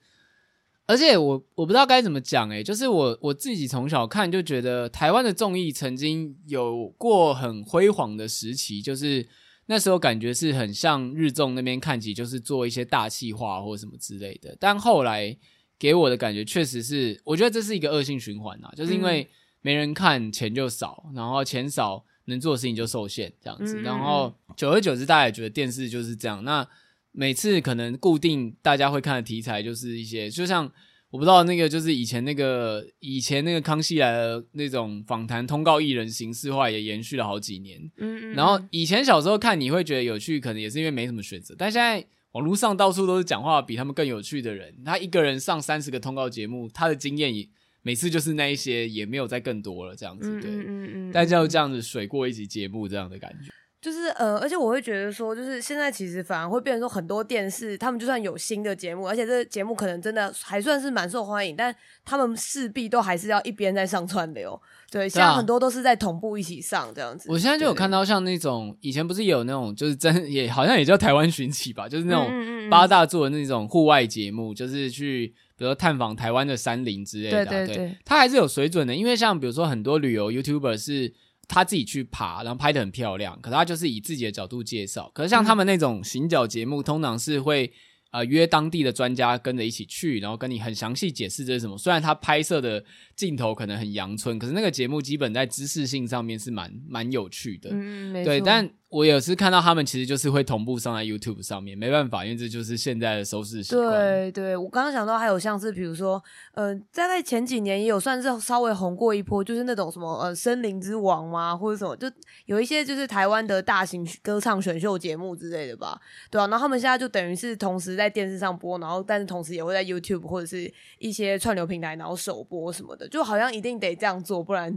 [0.87, 9.25] 而且我我不知道该怎么讲诶，就是我我自己从小看就觉得台湾的综艺曾经有过很辉煌的时期，就是
[9.67, 15.37] 那时候感觉是很像日综那边看起，就是做一些大气化或什么之类的，但后来。
[15.79, 19.29] 给我的感觉确实是，我觉得这是一个恶性循环啊，就是因为
[19.61, 26.43] 没人看，钱就少，然后钱少，能做的事情就受限，这样子，然后久而久之，大家也觉得电视就是这样。
[26.43, 26.67] 那
[27.11, 30.67] 每次可能固定大家会看的题材，就是一些，就像
[31.09, 37.79] 我不知道那个，就是以前那个以前那个康熙来了那种访谈通告艺人形式化，也延续了好几年。
[37.97, 42.05] 嗯，然后以前小时候看你会觉得有趣，可能也是因为没什么选择，但现在。
[42.33, 47.47] 网络上到处都是讲话比他们更有趣的人，他一个人上三十个通告节目，他的经验也
[47.81, 53.51] 每次就是那一些，也没有再更多了这样子，对，嗯嗯嗯，大家就这样子水过一集节目这样的感觉。
[53.87, 61.73] 就是呃，而且我会觉得说，就是现在其实反而会变成说，很多电视他们就算有新的节目，而且这个节目可能真的还算是蛮受欢迎，但
[62.03, 64.61] 他们势必都还是要一边在上串流。
[64.91, 67.29] 对，现在很多都是在同步一起上这样子。
[67.31, 77.45] 我现在就有看到像那种以前不是有那种，就是真也好像也叫台湾寻奇吧，就是那种八大做的那种户外节目，就是去比如说探访台湾的山林之类的。
[77.45, 81.13] 对对对，它还是有水准的，因为像比如说很多旅游 YouTuber 是
[81.47, 85.11] 他自己去爬，然后拍的很漂亮，可是他就是以自己的角度介绍。
[85.13, 87.71] 可是像他们那种行脚节目，通常是会。
[88.09, 91.77] 呃，约当地的专家跟着一起去，然后跟你很详细解释这是什么。
[91.77, 92.81] 虽然他拍摄的
[93.17, 97.69] 镜头可能很阳春，可是那个节目基本在知识性上面是蛮蛮有趣的。
[97.73, 98.29] 嗯，没错。
[98.31, 98.67] 对，但。
[98.97, 103.91] 我也是看到他们其实就是会同步上在 YouTube 上面，没办法，因为这就是现在的收视习惯。
[103.91, 106.21] 对对，我刚刚想到还有像是比如说，
[106.55, 112.11] 呃，在在前几年也有算是稍微红过一波，就是那种什么呃森林之王嘛，或者什么，就
[112.45, 124.75] 有一些就是台湾的大型歌唱选秀节目之类的吧，对啊，然后他们现在就等于是同时在电视上播，然后但是同时也会在 YouTube 或者是一些串流平台然后首播什么的，就好像一定得这样做，不然，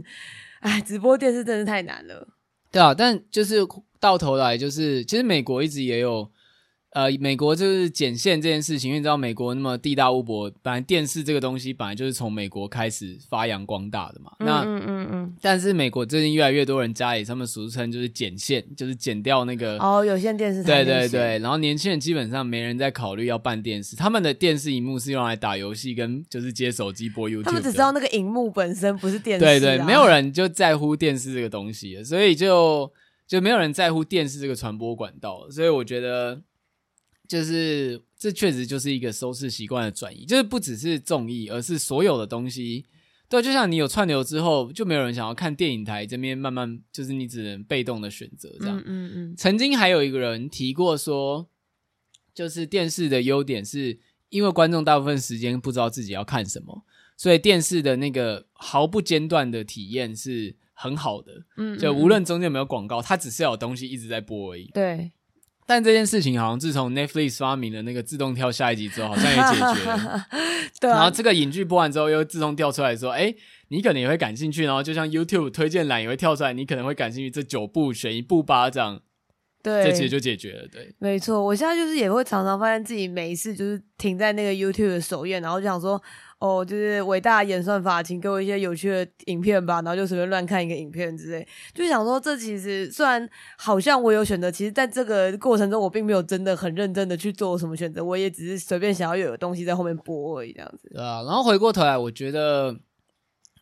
[0.59, 2.27] 哎，直播电视真是太难了。
[2.71, 3.67] 对啊，但就是。
[4.01, 6.27] 到头来就是，其实美国一直也有。
[6.91, 14.29] 呃，美国就是剪线这件事情，因为你知道美国那么地大物博，本来电视这个东西本来就是从美国开始发扬光大的嘛。
[14.39, 20.83] 嗯、那嗯嗯嗯，但是美国最近越来越多人家里他们俗称就是剪线，就是剪掉那个哦有线电视台。
[20.83, 27.43] 对对对，然后年轻人基本上没人在考虑要办电视，他们的电视荧幕是用来打游戏跟就是接手机播 YouTube。
[27.43, 29.47] 他们只知道那个荧幕本身不是电视，啊。
[29.47, 32.91] 对对，没有人就在乎电视这个东西，所以就
[33.25, 36.41] 就没有人在乎电视这个传播管道，所以我觉得。
[37.31, 42.83] 就是这确实就是一个收视习惯的转移，就是不只是综艺，而是所有的东西。
[43.29, 48.77] 对，就像你有串流之后，就没有人想要看电影台这边，慢慢就是你只能被动的选择这样。
[48.79, 49.35] 嗯嗯嗯。
[49.37, 51.47] 曾经还有一个人提过说，
[52.33, 56.83] 就是电视的优点是因为观众大部分时间不知道自己要看什么，
[57.15, 61.45] 所以电视的那个毫不间断的体验是很好的。
[61.55, 64.69] 嗯，就无论中间有没有广告，它只是有东西一直在播而已。
[64.73, 65.13] 对。
[65.73, 70.25] 但这件事情好像自从 Netflix 发明了那个自动跳下一集之后，好像也解决了。
[70.81, 70.95] 对啊。
[70.95, 73.33] 然后这个影剧播完之后，又自动跳出来说：“哎，
[73.69, 77.31] 你可能也会感兴趣。”然后就像 YouTube 推荐栏也会跳出来，你可能会感兴趣。
[77.31, 78.99] 这九部选一部吧，这样。
[79.63, 79.85] 对。
[79.85, 80.67] 这其实就解决了。
[80.67, 80.93] 对。
[80.99, 86.01] 没错，我现在就是也会常常发现自己每一次就是停在那个 YouTube 的首页，然后就想说。
[86.41, 100.89] 哦，就是伟大演算法，请给我一些有趣的影片吧，然后就随便乱看一个影片之类，就想说这其实虽然好像我有选择，其实在这个过程中我并没有真的很认真的去做什么选择，我也只是随便想要有东西在后面播而已，这样子。
[100.91, 102.75] 对啊，然后回过头来，我觉得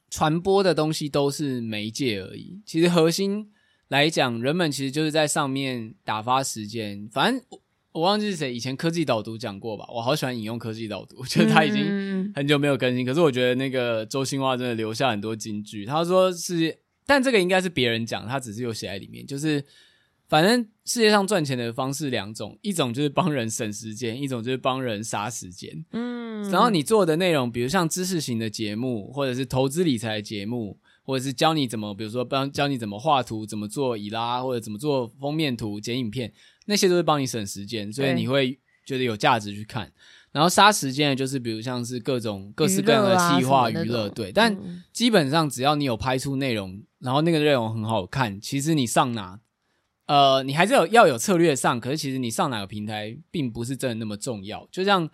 [0.10, 3.52] 传播的东西都是媒介而已，其实核心
[3.89, 7.44] 来讲，人们其实就是在上面打发时间，反正。
[8.00, 15.86] 我忘记是谁以前科技导读讲过吧，我好喜欢引用科技导读，我觉得他已经很久没有更新，可是我觉得那个周兴华真的留下很多金句。
[15.86, 19.26] 他说是，但这个应该是别人讲，他只是有写在里面。
[19.28, 19.62] 就是
[20.30, 25.84] 反正世界上赚钱的方式两种，一种就是帮人省时间，一种就是帮人杀时间。
[25.92, 36.32] 嗯，然后你做的内容，比如像知识型的节目，或者是投资理财的节目，或者是教你怎么，比如说帮教你怎么画图，怎么做以拉，或者怎么做封面图、剪影片。
[36.69, 39.91] 那些都是帮你省时间，所以你会觉得有价值去看。
[40.32, 44.32] 然后杀时间的就是比如像是各种各式各样的计划娱乐，对。
[44.32, 44.55] 但
[44.93, 49.39] 基本上只要你有拍出内容，然后那个内容很好看，其实你上哪，
[50.05, 51.79] 呃，你还是有要有策略上。
[51.79, 54.67] 可是其实你上哪个平台，并不是真的那么重要。
[54.71, 55.10] 就像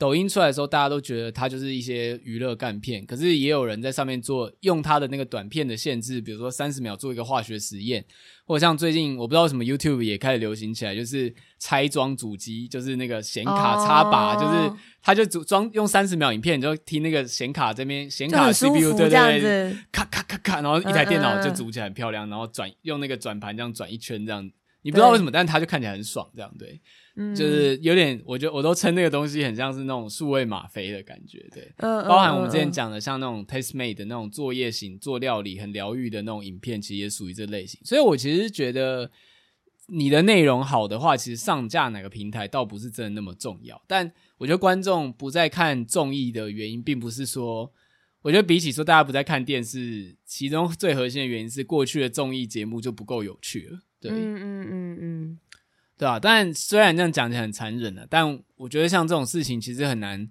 [0.00, 8.02] 抖音出来的时候，大家都觉得它就是一些娱乐干片，可是也有人在上面做用它的那个短片的限制，比如说三十秒做一个化学实验，
[8.46, 26.80] 或者像最近我不知道为什么 YouTube 也开始流行起来，就是拆装主机，就是那个显卡插拔，哦、就是它就组装用三十秒影片，你就听那个显卡这边显卡 CPU 对对对，咔咔咔咔，然后一台电脑就组起来很漂亮，然后转用那个转盘这样转一圈这样，你不知道为什么，但是它就看起来很爽，这样对。
[27.34, 37.80] 就是有点，我觉得我都称那个东西很像是那种数位吗啡的感觉，对，嗯，包含我们之前讲的像那种 Tastemade 的那种作业型做料理很疗愈的那种影片，其实也属于这类型。
[37.84, 39.10] 所以我其实觉得
[39.88, 43.82] 你的内容好的话，其实上架哪个平台倒不是真的那么重要。
[43.86, 47.70] 但我觉得观众不再看综艺的原因，并不是说，
[48.22, 53.80] 我觉得比起说大家不再看电视，其中最核心的原因是过去的综艺节目就不够有趣了。
[54.00, 55.38] 对，嗯嗯嗯嗯。
[56.00, 60.30] 对啊，但虽然这样讲起来很残忍了，但我觉得像这种事情其实很难，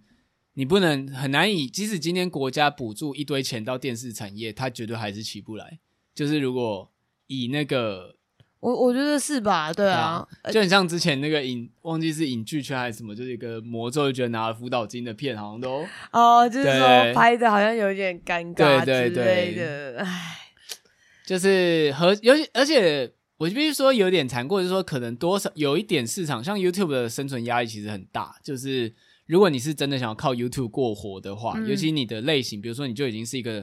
[0.56, 5.78] 你不能很难以，即使今天国家补助一堆钱到电视产业，它绝对还是起不来。
[6.16, 6.92] 就是如果
[7.28, 8.16] 以那个，
[8.62, 9.72] 我我觉得是吧？
[9.72, 20.38] 对啊，对啊，就很像之前那个影，忘记是影剧圈还是什么，就是一个魔咒，就觉得拿了辅导金的片，好像都哦，就是说拍的好像有点尴尬之类的，对对对，唉，
[21.28, 23.14] 就是和尤其而且。
[23.40, 28.36] 我就必须说有点残酷，就是说可能多少有一点市场，像 YouTube 的生存压力其实很大。
[28.44, 28.94] 就是
[29.28, 33.62] 如果你是真的想要靠 YouTube 过活的话，嗯、尤其你的类型，比如说你就已经是一个，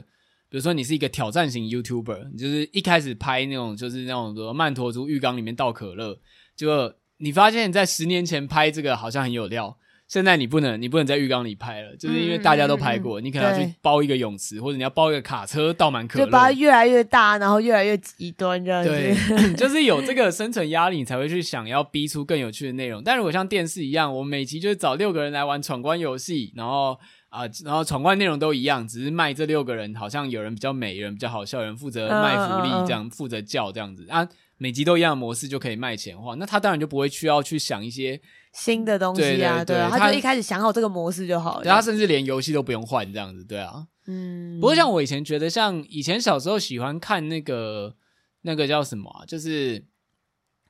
[0.49, 6.19] 比如说你是一个挑战型 YouTuber，你就是一开始拍那种就是那种说曼陀珠浴缸里面倒可乐，
[6.55, 9.77] 就你发现，在十年前拍这个好像很有料。
[10.07, 18.89] 现在你不能，你不能在浴缸里拍了，就是因为大家都拍过，嗯、你可能要去包一个泳池，或者你要包一个卡车倒满可乐，就把它越来越大，然后越来越极端这样子。
[18.89, 19.13] 对，
[19.55, 23.03] 就是有这个生存压力，你才会去想要逼出更有趣的内容。
[23.03, 34.25] 但如果像电视一样，我们每集就是找六个人来玩闯关游戏，然后啊、呃，然后闯关内容都一样，只是卖这六个人，好像有人比较美，有人比较好笑，有人负责卖福利，这样负、嗯、责叫这样子啊，
[34.57, 38.21] 每集都一样的模式就可以卖钱的话，那他当然就不会需要去想一些。
[38.57, 41.63] 新的东西啊，对，啊，他就一开始想好这个模式就好了。
[41.63, 43.87] 他甚至连游戏都不用换这样子，对啊。
[44.07, 44.59] 嗯。
[44.59, 47.95] 不过像我以前觉得，像以前小时候喜欢看那个
[48.41, 49.85] 那个叫什么啊，就是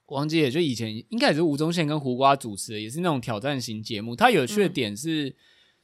[0.08, 4.16] 忘记了，就以前应该也是吴宗宪跟胡瓜主持的，也是那种挑战型节目。
[4.16, 5.34] 他有趣的点是，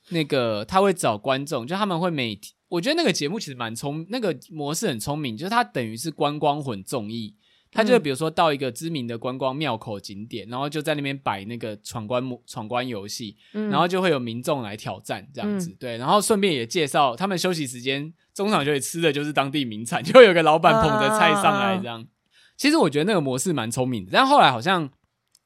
[0.09, 2.37] 那个他会找观众，就他们会每，
[2.67, 7.35] 我觉得那个节目其实蛮聪，那个模式很聪明，就是他等于是观光混综艺。
[7.73, 22.05] 他就比如说到一个知名的观光庙口景点，然后就在那边摆那个闯关闯关游戏，然后就会有民众来挑战这样子，对，然后顺便也介绍他们休息时间中场休息吃的就是当地名产，就会有个老板捧着菜上来这样。
[22.55, 24.89] 其实我觉得那个模式蛮聪明的，但后来好像。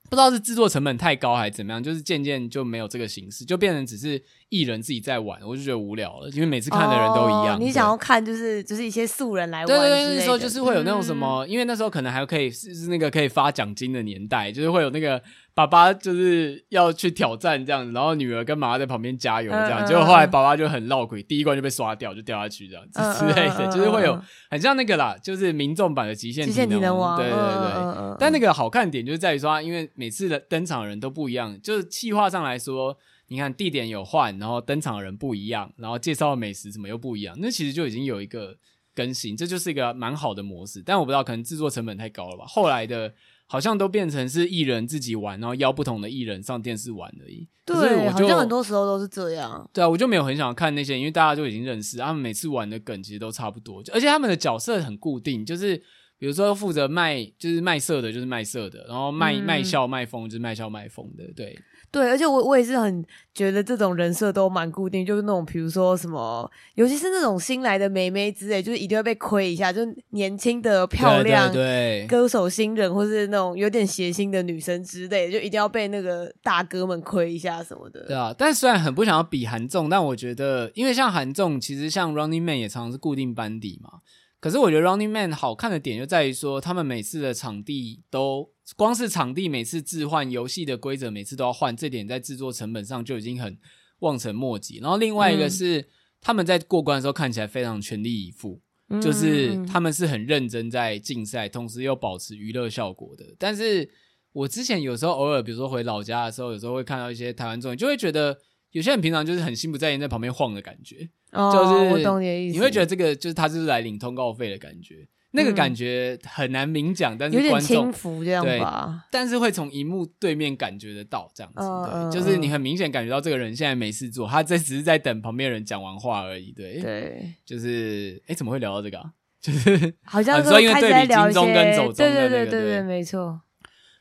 [0.10, 7.56] 不知道是制作成本太高还是怎么样，就是渐渐就没有这个形式，就变成只是艺人自己在玩，我就觉得无聊了，因为每次看的人都一样。
[7.56, 15.22] 哦、你想要看就是就是一些素人来玩，对对对，那时候就是会有那种什么，嗯、因为那时候可能还可以是是那个可以发奖金的年代，就是会有那个。
[15.58, 28.16] 爸爸就是要去挑战这样子，然后女儿跟妈妈在旁边加油这样，结果后来爸爸就很闹鬼，第一关就被刷掉，就掉下去这样子之类的，就是会有很像那个啦，就是民众版的极限体能王，对对对。
[28.20, 32.96] 但那个好看点就是在于说，因为每次的登场的人都不一样，就是企划上来说，
[33.28, 38.58] 你看地点有换，然后登场的人不一样，然后介绍的美食什么又不一样，那其实就已经有一个
[38.96, 40.82] 更新，这就是一个蛮好的模式。
[40.86, 42.46] 但我不知道，可能制作成本太高了吧？
[42.46, 43.14] 后来的。
[43.50, 47.48] 好像都变成是艺人自己玩，然后邀不同的艺人上电视玩而已。
[47.64, 49.66] 对，好像很多时候都是这样。
[49.72, 55.82] 对啊，我就没有很想看那些，因为大家就已经认识，他们每次玩的梗其实都差不多，而且他们的角色很固定，就是
[56.20, 61.58] 比如说负责卖，就是卖色的，就是卖色的，然后卖、嗯、卖笑卖疯，就是卖笑卖疯的，对。
[61.90, 63.04] 对，而且我我也是很
[63.34, 78.06] 觉得这种人设都蛮固定，就是那种比如说什么，尤其是那种新来的妹妹之类，就是一定要被亏一下，就年轻的漂亮对歌手新人，或是那种有点谐星的女生之类，就一定要被那个大哥们亏一下什么的。
[78.06, 84.02] 对啊，但虽然很不想要比韩综，但我觉得，因为像韩综，其实像 Running Man 也常常是固定班底嘛。
[84.48, 93.58] 可是我觉得 Running Man 好看的点就在于说，他们每次的场地都光是场地每次置换游戏的规则，每次都要换，这点在制作成本上就已经很
[94.00, 94.80] 望尘莫及。
[94.80, 95.86] 然后另外一个是、嗯、
[96.22, 103.26] 他们在过关的时候看起来非常全力以赴，嗯、就是他们是很认真在竞赛，同时又保持娱乐效果的。
[103.38, 103.90] 但是
[104.32, 108.38] 我之前有时候偶尔，比如说回老家的时候，有时候会看到一些台湾综艺，就会觉得
[108.72, 111.10] 有些人平常就是很心不在焉在旁边晃的感觉。
[111.32, 111.90] 就
[112.22, 129.12] 是，你会觉得这个就是他就是来领通告费的感觉，那个感觉很难明讲，但是有点观众轻浮这样吧，但是会从荧幕对面感觉得到这样子，嗯、对，就是你很明显感觉到这个人现在没事做，他这只是在等旁边人讲完话而已，对，对，就是哎，怎么会聊到这个啊？
[129.40, 133.40] 就是好像说因为对比金钟跟走钟的那个，对对对对对，没错，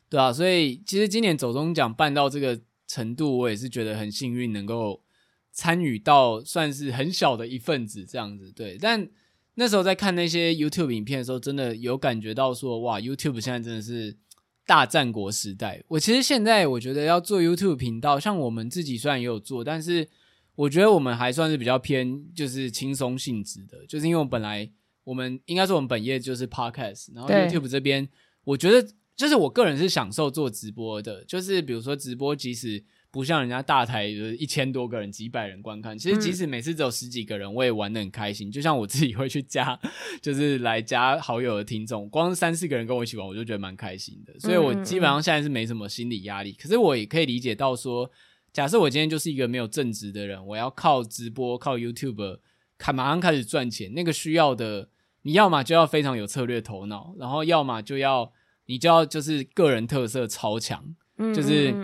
[0.08, 2.58] 对啊，所以其实今年走钟奖办到这个
[2.88, 5.02] 程度，我也是觉得很幸运，能够
[5.56, 9.08] 参与到算是很小的一份子这样子，对，但。
[9.58, 14.14] 那时候在看那些 YouTube 影片的时候，真的有感觉到说，哇，YouTube 现在真的是
[14.66, 15.82] 大战国时代。
[15.88, 20.06] 我其实现在我觉得要做 YouTube 频道，像我们自己虽然也有做，但是
[20.56, 24.70] 我觉得我们还算是比较偏就是轻松性质的，就是因为我们本来
[25.04, 28.06] 我们应该说我们本业就是 Podcast，然后 YouTube 这边，
[28.44, 28.86] 我觉得
[29.16, 32.84] 就是我个人是享受做直播的，就是比如说直播即使。
[33.10, 38.50] 不像人家大台有一千多个人、几百人观看，其实即使每次只有十几个人，我也玩的很开心。
[38.50, 39.78] 就像我自己会去加，
[40.20, 44.38] 就是来加好友的听众，光三四个人跟我一起玩，我就觉得蛮开心的。
[44.38, 46.52] 所以我基本上现在是没什么心理压力。
[46.52, 48.10] 可是我也可以理解到说，
[48.52, 52.40] 假设我今天就是一个没有正职的人，我要靠直播、靠 YouTube
[52.76, 54.90] 看马上开始赚钱，那个需要的，
[55.22, 58.30] 你要么就要非常有策略头脑，然后要么就要
[58.66, 60.94] 你就要就是个人特色超强，
[61.34, 61.74] 就是。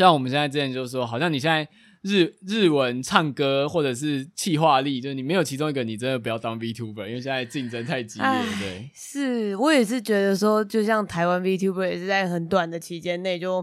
[0.00, 1.68] 像我们现在之前就是说，好像你现在
[2.00, 8.28] 日日文唱歌或者是气化力，就是你没有其中一个，你真的不要当 VTuber，因为现在竞争太激烈。
[8.58, 13.62] 对，是我也是觉得说，就像台湾 VTuber 也是在很短的期间内就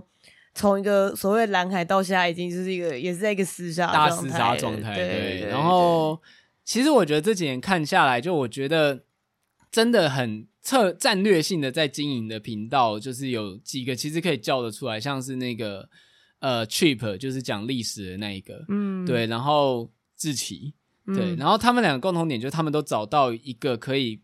[0.53, 4.93] 从一个所谓蓝海到现在已经就是一个也是在一个厮杀大厮杀状态。
[4.93, 6.21] 对，对，对，然后
[6.63, 9.05] 其实我觉得这几年看下来，就我觉得
[9.71, 15.89] 真的很策战略性的在经营的频道，就是有几个其实可以叫得出来，像是那个。
[16.39, 20.73] 呃，Cheap 就是讲历史的那一个，嗯，对，然后志奇，
[21.05, 24.21] 对，嗯、然后他们两个共同点就是他们都找到一个可以，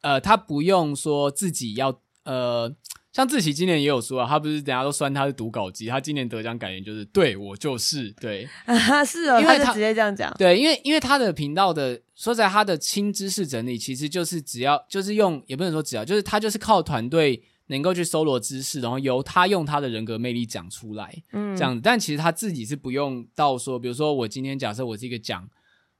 [0.00, 2.74] 呃，他不用说自己要，呃，
[3.12, 17.42] 像志奇今年也有说啊，他不是等下都酸他是读稿机，他今年得奖感言就是对我就是对， 啊，是哦，因为他，他直接这样讲，对，因为因为他的频道的说实在他的轻知识整理其实就是只要就是用也不能说只要就是他就是靠团队。
[17.70, 21.80] 能够去搜罗知识，然后由他用他的人格魅力讲出来，嗯，这样子。
[21.80, 25.48] 但其实他自己是不用到说，比如说我今天假设我是一个讲，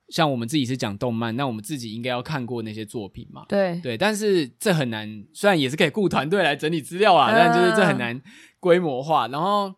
[0.08, 3.44] 像我们自己是讲动漫，那我们自己应该要看过那些作品嘛？
[3.48, 3.96] 对对。
[3.96, 8.20] 但是这很难，虽然也是可以雇团队来整理资料啊，但就是这很难
[8.58, 9.28] 规模化。
[9.28, 9.72] 然后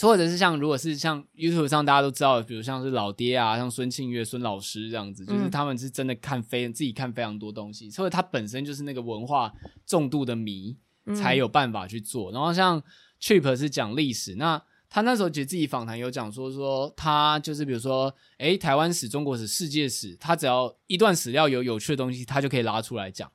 [0.00, 9.52] 或者是像如果是像 YouTube 上大家都知道，比如像是老爹啊，像孙庆月孙老师这样子，就是他们是真的看非自己看非常多东西，所以他本身就是那个文化
[9.84, 10.78] 重度的迷。
[11.14, 12.30] 才有办法去做。
[12.32, 12.82] 然后像
[13.20, 23.30] Trip 是讲历史，那他那时候其实自己访谈有讲说，说他就是比如说，诶，台湾史、中国史、世界史，他只要一段史料有有趣的东西，他就可以拉出来讲。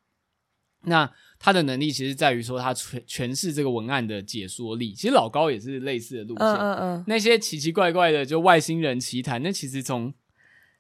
[0.87, 1.09] 那
[1.39, 4.93] 他的能力其实在于说，他诠诠释这个文案的解说力。
[4.93, 6.45] 其实老高也是类似的路线。
[6.45, 7.03] 嗯嗯嗯。
[7.07, 10.13] 那些奇奇怪怪的，就外星人奇谈，那其实从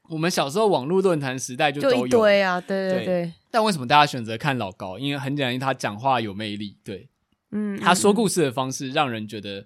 [0.09, 1.95] 我们小时候网络论坛时代就都有。
[1.97, 3.05] 就一堆啊，对对对。
[3.05, 4.99] 对但为什么大家选择看老高？
[4.99, 7.07] 因为很简单，他讲话有魅力，对，
[7.51, 9.65] 嗯，他说故事的方式让人觉得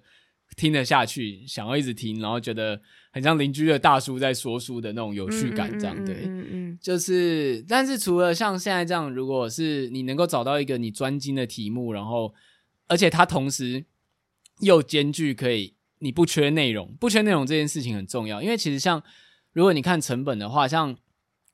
[0.56, 2.80] 听得下去，想要一直听，然后觉得
[3.10, 12.32] 很像邻居的大叔在说书的那种有趣感，这样对，嗯嗯，就是，但是除了像现在这样，如果是你能够找到一个你专精的题目，然后
[12.86, 13.84] 而且他同时
[14.60, 19.02] 又兼具可以你不缺内容，不缺内容这件事情很重要，因为其实像
[19.52, 20.96] 如果你看成本的话，像。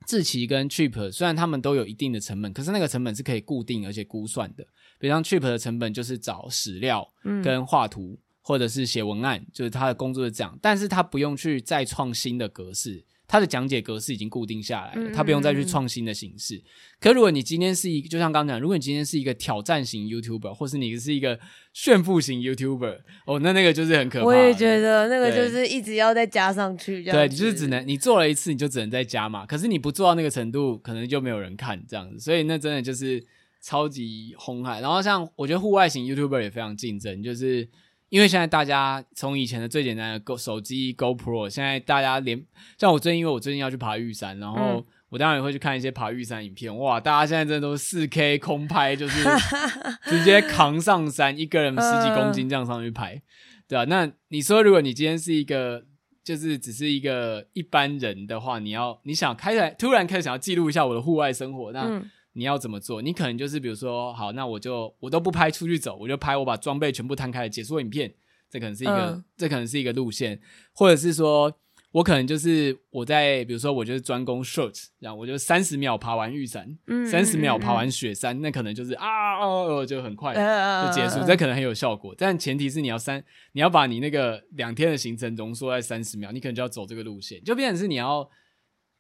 [0.07, 4.63] 志奇跟 Cheap 虽然他们都有一定的成本，可是那个成本是可以固定而且估算的。
[5.01, 13.05] 比如像 Cheap 的成本就是找史料、跟画图，嗯、或者是写文案，就是他的工作是这样，但是他不用去再创新的格式。
[13.29, 16.63] 他的讲解格式已经固定下来了，它不用再去创新的形式。
[17.01, 21.39] 可如果你今天是一个，就像刚刚讲，如果你今天是一个挑战型 YouTuber，或是你是一个
[21.73, 24.27] 炫富型 YouTuber，哦，那那个就是很可怕。
[24.27, 29.45] 我也觉得那个就是一直要再加上去，这样对，就是只能你做了一次，你就只能再加嘛。
[29.45, 32.21] 可是你不做到那个程度，可能就没有人看这样子。
[32.21, 33.25] 所以那真的就是
[33.61, 34.81] 超级红海。
[34.81, 37.69] 然后像我觉得户外型 YouTuber 也非常竞争，就是。
[38.17, 42.43] 因为现在大家从以前的最简单的 Go 手机 GoPro，现在大家连
[42.79, 46.75] 像我最近，因为我最近要去爬玉山，然后我当然也会去看一些爬玉山影片。
[46.79, 49.23] 哇，大家现在真的都是四 K 空拍，就是
[50.09, 53.21] 直接扛上山，一个人十几公斤这样上去拍，
[53.69, 55.85] 对啊，那你说，如果你今天是一个，
[56.25, 61.83] 就是只是一个一般人的话，你要你想开始突然开始想要记录一下我的户外生活，那。
[61.83, 63.01] 嗯你要怎么做？
[63.01, 68.13] 你可能就是比如说，好，那我就我都不拍出去走，我就拍我把装备全部摊开的解说影片，
[68.51, 70.39] 这可能是一个，嗯、这可能是一个路线，
[70.75, 71.51] 或者是说
[71.93, 76.77] 我可能就是我在，比如说我就是专攻 short，然后我就三十秒爬完玉山，
[77.11, 82.15] 三十秒爬完雪山，那可能就是啊哦，就很快就结束，这可能很有效果。
[82.19, 88.29] 但前提是你要三，你要把你那个两天的行程浓缩在三十秒，你可能就要走这个路线，就变成是你要，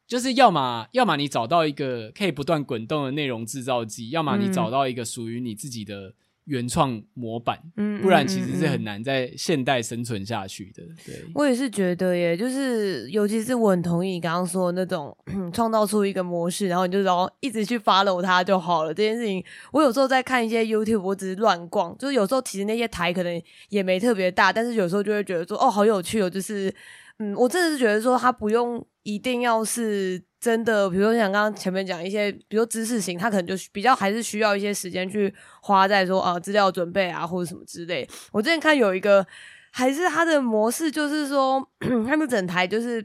[0.07, 6.15] 就是要么要么你找到一个可以不断滚动的内容制造机，要么你找到一个属于你自己的。
[6.47, 10.85] 原创模板，嗯，不然其实是很难在现代生存下去的。
[11.05, 15.13] 对，我也是觉得耶，就是尤其是我很同意你刚刚说的那种
[15.53, 18.95] 创造出一个模式，然后你就然后一直去 follow 它就好了。
[18.95, 26.73] 这件事情，我有时候在看一些 YouTube，我只是乱逛，就是有时候其实那些台可能也没特别大，但是有时候就会觉得说，哦，好有趣哦，就是，
[27.19, 30.23] 嗯，我真的是觉得说，它不用一定要是。
[30.39, 38.09] 真的，比如说像刚刚前面讲一些，比如说知识型，他可能就比较还是需要一些时间去花在说啊资料准备啊或者什么之类。
[38.31, 39.27] 我之前看有一个，
[39.73, 41.67] 还是他的模式，就是说
[42.07, 43.05] 他们整台就是。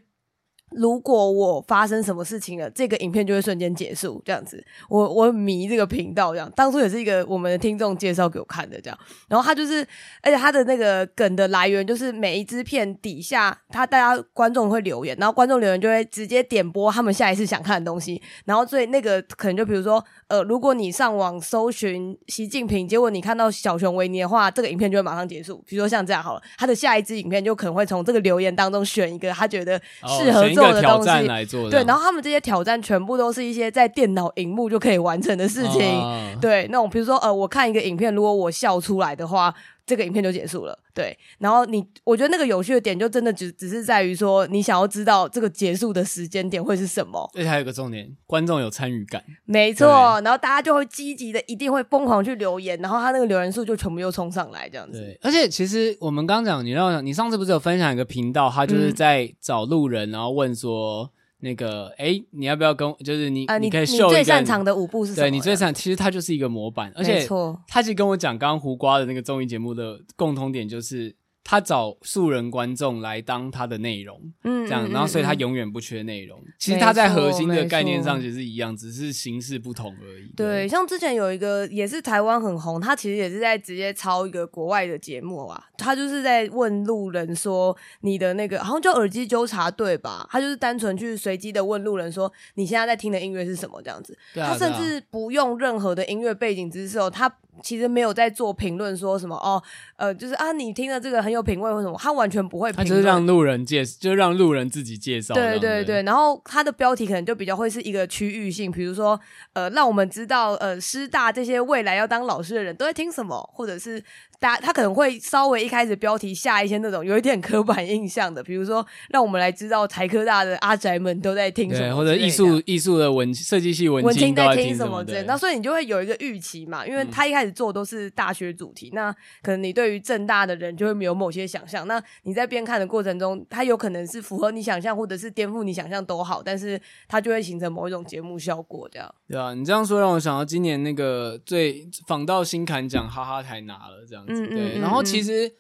[0.72, 4.64] 如果我发生什么事情了，这个影片就会瞬间结束，这样子。
[4.90, 8.98] 我我迷这个频道，这样当初也是一个我们的听众介绍给我看的，这样。
[9.28, 9.86] 然后他就是，
[10.22, 18.22] 而且他的那个梗的来源就是每一支片底下，他大家观众会留言，然后观众留言就会直接点播他们下一次想看的东西。
[18.46, 25.62] 然后所以那个可能就比如说，呃，如果你上网搜寻习近平，结果你看到小熊维尼的话，这个影片就会马上结束。
[25.68, 30.61] 比如说像这样好了，他的下一支影片就可能会从这个留言当中选一个他觉得适合做。
[30.62, 31.28] 做的东西。
[31.28, 39.54] 来做的，对，然后他们这些挑战全部都是一些在电脑荧幕就可以完成的事情，哦、对，那种比如说呃，我看一个影片，如果我笑出来的话，
[39.86, 49.88] 这个影片就结束了，对，然后你，我觉得那个有趣的点就真的只只是在于说，你想要知道这个结束的时间点会是什么，而且还有个重点，观众有参与感，没错，
[50.22, 55.00] 然后大家就会积极的，一定会疯狂去留言，然后他那个留言数就全部又冲上来，这样子。
[55.00, 61.12] 对，而且其实我们刚刚讲，你让，你上次不是有分享一个频道，他就是在找路人，然后问说。
[61.42, 62.92] 那个，哎，你要不要跟？
[63.04, 65.28] 就是你，呃、你，你可以秀一个你最擅长的舞步是什么？
[65.28, 67.28] 对，你最擅，其实它就是一个模板，而且
[67.68, 71.16] 他其实跟我讲，刚刚胡瓜的那个综艺节目的共同点就是。
[71.52, 76.42] 他找素人观众来当他的内容，嗯，这样，然后所以他永远不缺内容。
[76.58, 80.32] 其实他在核心的概念上其实是一样，只是形式不同而已。
[80.34, 85.62] 对，像之前有一个也是台湾很红，他其实也是在直接抄一个国外的节目啊。
[85.78, 97.30] 他就是在问路人说：“你的那个好像叫耳机纠察队吧？”他就是单纯去随机的问路人说：“你现在在听的音乐是什么？”这样子，他甚至不用任何的音乐背景知识哦，他。
[97.62, 99.62] 其实没有在做评论，说什么哦，
[99.98, 102.88] 呃，就是啊，你听了这个很有品味，或什么，他完全不会评论。
[102.88, 105.34] 他就是让路人介，就让路人自己介绍。
[105.34, 109.20] 对对对，然后他的标题可能就比较会是一个区域性，比如说
[109.54, 114.04] 呃，让我们知道呃，师大这些未来要当老师的人都在听什么，或者是。
[114.42, 125.22] 大他可能会稍微一开始标题下一些那种有一点刻板印象的，比如说让我们来知道台科大的阿宅们都在听什么，或者艺术艺术的文设计系文青在听什么之类。
[125.28, 129.14] 那所以你就会有一个预期嘛，因为他一开始做都是大学主题，嗯、那
[129.44, 131.88] 可能你对于正大的人就会没有某些想象。
[131.88, 139.14] 那你在边看的过程中，他有可能是符合你想象，或者是颠覆你想象都好，但是他就会形成某一种节目效果，这样。
[139.28, 145.02] 对啊，你这样说让我想到今年那个最仿到新坎奖哈哈台拿了这样子，对，然后。
[145.04, 145.52] 其实，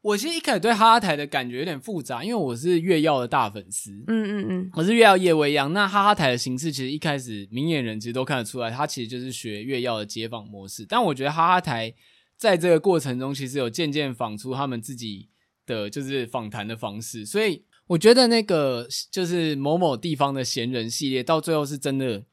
[0.00, 5.72] 我其实一开始对哈哈台的感觉有点复杂，因为我是月曜的大粉丝，嗯嗯嗯，我是月曜夜未央。
[5.72, 10.84] 那哈哈台的形式，其实一开始明眼人其实都看得出来，它其实就是学月曜的街访模式。
[10.88, 11.94] 但我觉得哈哈台
[12.36, 15.28] 在这个过程中，其实有渐渐仿出他们自己
[15.66, 17.24] 的就是访谈的方式。
[17.24, 22.24] 所以我觉得那个就是某某地方的闲人系列，到最后是真的。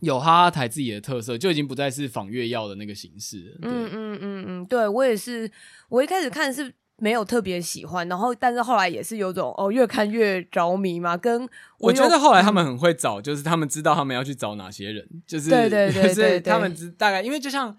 [0.00, 3.58] 有哈哈台自己的特色，就已经不再是仿月药的那个形式。
[3.62, 5.50] 嗯嗯嗯嗯，对我也是，
[5.88, 11.16] 我一开始看是没有特别喜欢，然后但是后来也是有种哦，越看越着迷嘛。
[11.16, 11.48] 跟我，
[11.88, 17.76] 我觉得后来他们很会找，就是他们知道他们要去找哪些人，就是对对对，对， 他们知大概，因为就像。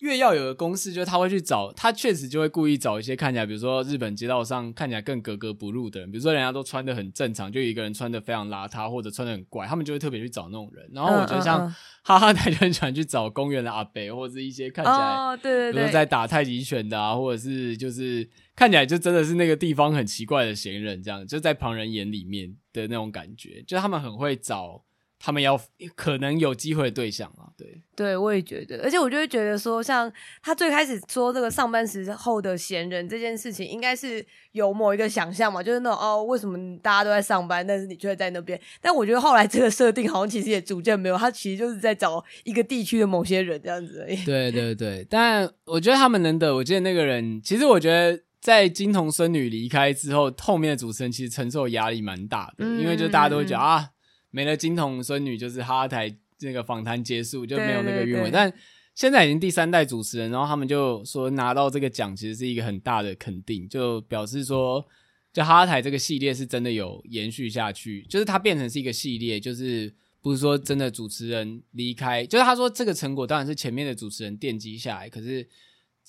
[0.00, 10.88] 月曜有的公式，就是他会去找，他确实就会故意找一些看起来，比如说日本街道上看起来更格格不入的人，比如说人家都穿的很正常，就一个人穿的非常邋遢或者穿的很怪，他们就会特别去找那种人。
[10.92, 11.68] 然后我觉得像
[12.02, 24.84] 哈哈台就很喜欢去找公园的阿伯，或者是一些看起来，哦、对对对，比如说在打太极拳的啊，或者是就是看起来就真的是那个地方很奇怪的闲人，这样就在旁人眼里面的那种感觉，就他们很会找。
[25.18, 25.60] 他们要
[25.94, 30.10] 可能有机会的对象啊，对，对我也觉得，而且我就会觉得说，像
[30.42, 38.60] 他最开始说这个上班时候的闲人这件事情，应该是有某一个想象嘛，就是那种哦，为什么大家都在上班，但是你却在那边？
[38.80, 44.16] 但我觉得后来这个设定好像其实也逐渐没有，他其实就是在找一个地区的某些人这样子而已。
[44.24, 48.22] 对对对，但我觉得他们能得，我记得那个人，其实我觉得。
[48.40, 53.90] 在金童孙女离开之后，后面的主持人其实承受压力蛮大的，嗯、因为就大家都会觉得啊，
[54.30, 58.30] 没了金童孙女，就是哈哈台那个访谈结束就没有那个韵味。
[58.30, 58.52] 但
[58.94, 64.86] 现在已经第三代主持人，然后他们就说拿到这个奖，其实是一个很大的肯定，就表示说，
[65.32, 75.48] 就哈哈台这个系列是真的有延续下去，就是它变成是一个系列，就是不是说真的主持人离开，就是他说这个成果当然是前面的主持人奠基下来，可是。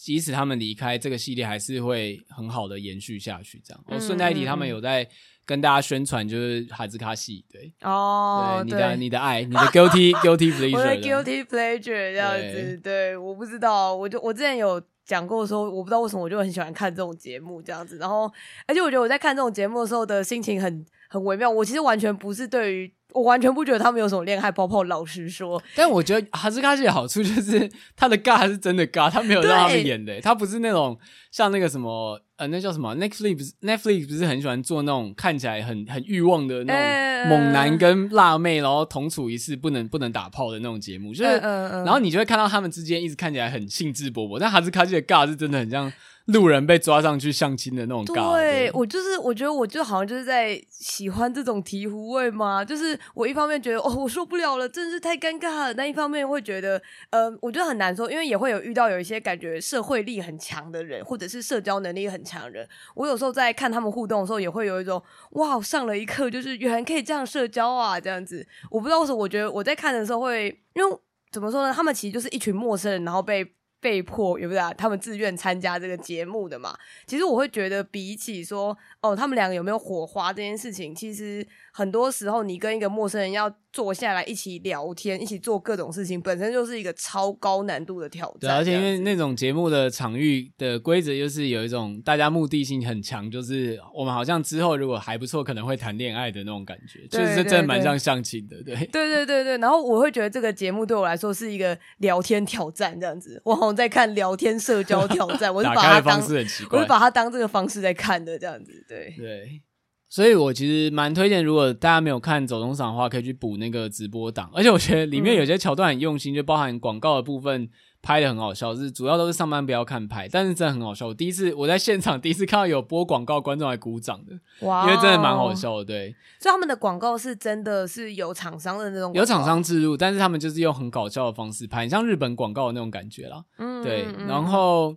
[0.01, 3.61] 即使他们离开，这个系列还是会很好的延续下去。
[3.61, 5.05] 这样，我顺带一提，他们有在
[5.49, 7.73] 跟大家宣传，就是哈兹卡西，对。
[7.81, 18.31] 哦，对，你的你的爱，你的 guilty guilty pleasure，我的 guilty pleasure 这样子，对，我不知道，我就我之前有讲过说，我不知道为什么我就很喜欢看这种节目这样子，然后
[18.67, 22.93] 而且我觉得我在看这种节目的时候的心情很很微妙，我其实完全不是对于。
[23.11, 25.59] 我完全不觉得他们有什么恋爱泡泡，老实说。
[25.73, 30.95] 但我觉得哈斯卡西的好处就是 他的尬是真的尬，他没有让他们演的，欸，他不是那种
[31.31, 45.91] 像那个什么呃，那叫什么 Netflix Netflix 不是很喜欢做那种看起来很很欲望的那种猛男跟辣妹，然后同处一室不能不能打炮的那种节目，就是，然后你就会看到他们之间一直看起来很兴致勃勃，但哈斯卡西的尬是真的很像。
[46.31, 52.63] 路人被抓上去相亲的那种尬，对，我就是，我觉得我就好像就是在喜欢这种醍醐味嘛。
[52.63, 62.67] 就是我一方面觉得哦，我受不了了，真是太尴尬了；但一方面会觉得，呃，我觉得很难受，因为也会有遇到有一些感觉社会力很强的人，或者是社交能力很强的人。
[62.95, 65.01] 我有时候在看他们互动的时候，也会有一种
[65.31, 68.45] 哇，上了一课，就是原来可以这样社交啊，这样子。
[68.69, 70.97] 我不知道为什么，我觉得我在看的时候会，因为
[71.31, 71.73] 怎么说呢？
[71.73, 73.53] 他们其实就是一群陌生人，然后被。
[73.79, 74.73] 被迫，有没有啊？
[74.73, 76.77] 他们自愿参加这个节目的嘛？
[77.05, 88.41] 其实我会觉得，比起说哦，他们两个有没有火花这件事情，其实很多时候你跟一个陌生人要坐下来一起聊天，一起做各种事情，本身就是一个超高难度的挑战。
[88.41, 98.61] 对，而且因为那种节目的场域的规则，就是有一种大家目的性很强，就是我们好像之后如果还不错，可能会谈恋爱的那种感觉，就是真的蛮像相亲的。
[98.63, 99.57] 对，对对对对。
[99.59, 103.39] 然后我会觉得这个节目对我来说是一个聊天挑战，这样子。
[103.45, 108.71] 我好像在看聊天社交挑战，我是把它当，我是把它当这个方式在看的，这样子。
[108.87, 109.61] 对对。
[110.09, 114.49] 所以，我其实蛮推荐，如果大家没有看走钟赏的话，可以去补那个直播档。
[114.51, 117.69] 而且，我觉得里面有些桥段很用心，就包含广告的部分
[118.01, 121.05] 拍的很好笑，是主要都是上班不要看拍，但是真的很好笑。
[121.05, 124.33] 我第一次我在现场第一次看到有播广告，观众还鼓掌的，
[124.67, 125.85] 哇，因为真的蛮好笑的。
[125.85, 133.43] 对，所以他们的广告是真的是有厂商的那种，有厂商置入，但是他们就是用很搞笑的方式拍，像日本广告的那种感觉啦。
[133.59, 134.95] 嗯，对，然后。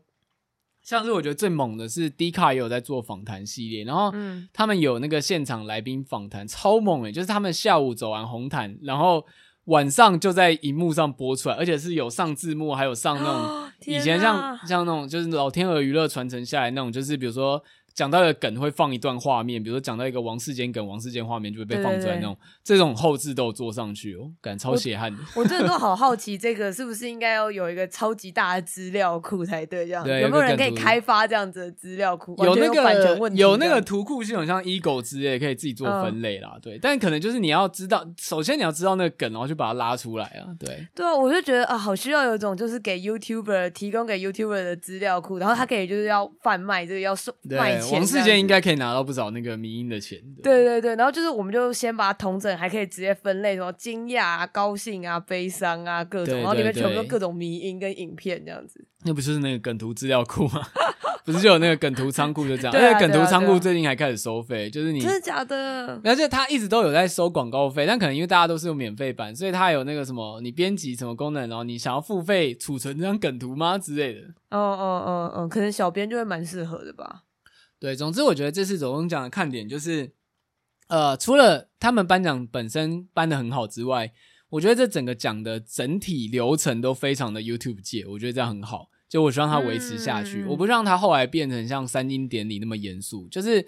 [0.82, 4.12] 像是我觉得最猛的是 D 卡也有在做访谈系列，然后
[4.52, 9.24] 他们有那个现场来宾访谈，超猛诶，就是他们下午走完红毯，然后
[9.66, 17.62] 晚上就在荧幕上播出来，而且是有上字幕，还有上那种以前像像那种就是老天鹅娱乐传承下来那种，就是比如说。
[17.94, 25.18] 讲到的梗会放一段画面，比如说讲到一个王世坚梗，王世坚画面就会被放出来那种，这种后制都有做上去哦，感超血汗的。
[25.36, 29.86] 我 真的都好好奇，这个是不是应该要有一个超级大的资料库才对？
[29.86, 32.34] 这样对，有没有人可以开发这样子的资料库？
[32.44, 36.52] 有那个有那个图库系统，像 Ego 之类可以自己做分类啦。
[36.54, 40.46] 嗯、对，但可能就是你要知道，首先你要知道那个梗，然后去把它拉出来啊。
[40.58, 47.92] 对，对啊，我就觉得啊，好需要有一种就是给 YouTuber 提供给 YouTuber 的资料库，然后他可以就是要贩卖这个要售卖钱。
[47.92, 48.62] 王世坚应该。
[48.62, 50.16] 可以拿到不少那个迷因的钱。
[50.40, 58.86] 对对对，然后就是我们就先把它统整，还可以直接分类，什么惊讶啊、高兴啊、悲伤啊各种，然后里面全部都各种迷因跟影片这样子。
[59.04, 60.62] 那不就是那个梗图资料库吗？
[61.24, 62.72] 不是就有那个梗图仓库就这样？
[62.74, 66.00] 而且梗图仓库最近还开始收费，就是你真的假的？
[66.04, 74.20] 而且他一直都有在收广告费，但可能因为大家都是用免费版，所以他有那个什么，你编辑什么功能，然后你想要付费储存这张梗图吗之类的？
[74.50, 77.22] 哦哦哦哦，可能小编就会蛮适合的吧。
[77.82, 80.12] 对，总之我觉得这次走钟奖的看点就是，
[80.86, 84.12] 呃，除了他们颁奖本身颁的很好之外，
[84.50, 88.88] 我觉得这整个奖的整体流程都非常的 YouTube 界，我觉得这样很好。
[89.08, 93.66] 就我希望它维持下去，嗯、我不让它后来变成像三金典礼那么严肃，就是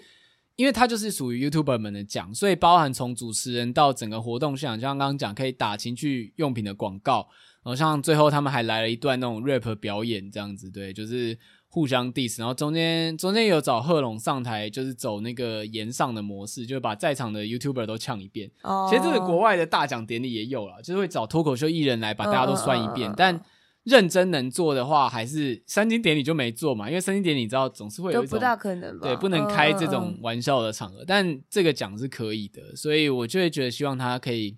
[0.55, 7.27] 因为它就是属于 YouTuber 们的奖，所以包含从主持人到整个活动现场，就像刚刚讲可以打情趣用品的广告，
[7.65, 11.37] 然后像最后他们还来了一段那种 rap 表演这样子，对，就是。
[11.75, 18.49] 互相 diss，然后中间中间有找贺龙上台，就是走那个言上的模式，就是把在场的 YouTuber 都呛一遍。
[18.61, 18.89] Oh.
[18.89, 23.11] 其实这个国外的大奖典礼也有了，就是会找脱口秀艺人来把大家都酸一遍。
[23.11, 23.15] Uh.
[23.17, 23.41] 但
[23.83, 31.01] 认真能做的话，还是三金典礼就没做嘛，因为三金典礼你知道总是会有一种不大可能吧，对，不能开这种玩笑的场合。
[31.01, 31.05] Uh.
[31.05, 34.55] 但这个奖是可以的，所以我就会觉得希望他可以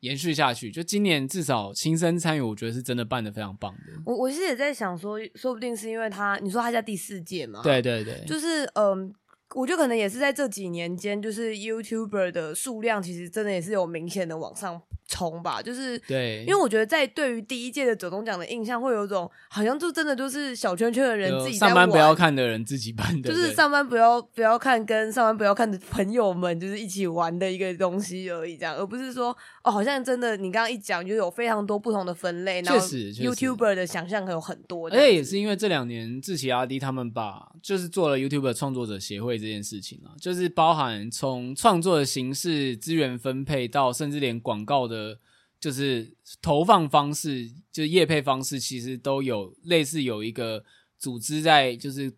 [0.00, 0.70] 延续下去。
[0.70, 3.92] 就今年至少亲身参与，我觉得是真的办的非常棒的。
[4.04, 7.62] 我我其实也在想说，说不定是因为他，你说他在第四届嘛？
[7.62, 9.14] 对对对，就是嗯。
[9.54, 15.62] 我觉得可能也是在这几年间，就是 YouTuber 的数量其实真的也是有明显的往上冲吧。
[15.62, 29.34] 就是对，因为我觉得在对于第一届的走东奖的印象，会有种好像就真的就是小圈圈的人自己上班不要看的人自己办的，就是上班不要不要看跟上班不要看的朋友们就是一起玩的一个东西而已，这样，而不是说
[29.64, 34.90] 哦，好像真的你刚刚一讲就有非常多不同的分类，然后 YouTuber 的想象可有很多。
[34.90, 39.37] 而且也是因为这两年志奇阿迪他们把就是做了 YouTuber 创作者协会。
[39.38, 45.18] 这件事情啊，就是包含从创作的形式、资源分配到甚至连广告的，
[45.60, 50.64] 就是投放方式，就是业配方式，其实都有类似有一个
[50.98, 52.12] 组织在，就是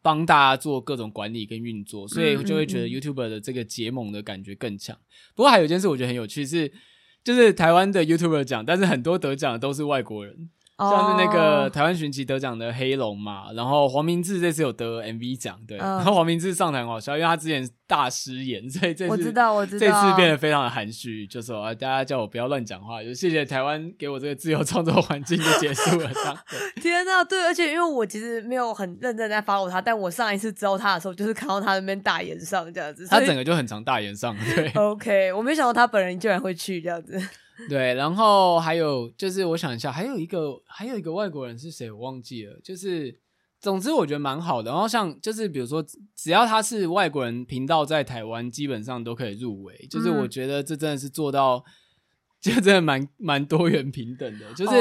[0.00, 4.96] 帮大家做各种管理跟运作，所以就会觉得 YouTuber 的这个结盟的感觉更强。
[5.34, 6.72] 不过还有一件事我觉得很有趣是，
[7.24, 10.50] 就是台湾的 YouTuber 奖，但是很多得奖的都是外国人。
[10.78, 26.38] 像是那个台湾寻奇得奖的黑龙嘛，然后黄明志这次有得 MV 奖，对，呃、然后黄明志上台很好笑，因为他之前大失言， 所以这次我知道，我知道，这次变得非常的含蓄，就说啊，大家叫我不要乱讲话，就谢谢台湾给我这个自由创作环境就结束了这样。
[26.80, 34.70] 天哪，对，而且因为我其实没有很认真在 follow 他，但我上一次知道他的时候，就是看到他那边大言上这样子，他整个就很常大言上，对。
[34.74, 37.20] OK，我没想到他本人竟然会去这样子。
[37.68, 41.90] 对，然后还有就是，我想一下，还有一个还有一个外国人是谁？
[41.90, 42.58] 我忘记了。
[42.62, 43.20] 就是，
[43.60, 44.70] 总之我觉得蛮好的。
[44.70, 45.84] 然后像就是，比如说，
[46.14, 49.86] 只要他是外国人频道在台湾，基本上都可以入围。
[49.90, 51.64] 就是我觉得这真的是做到。
[52.40, 54.76] 就真的蛮蛮多元平等的，就是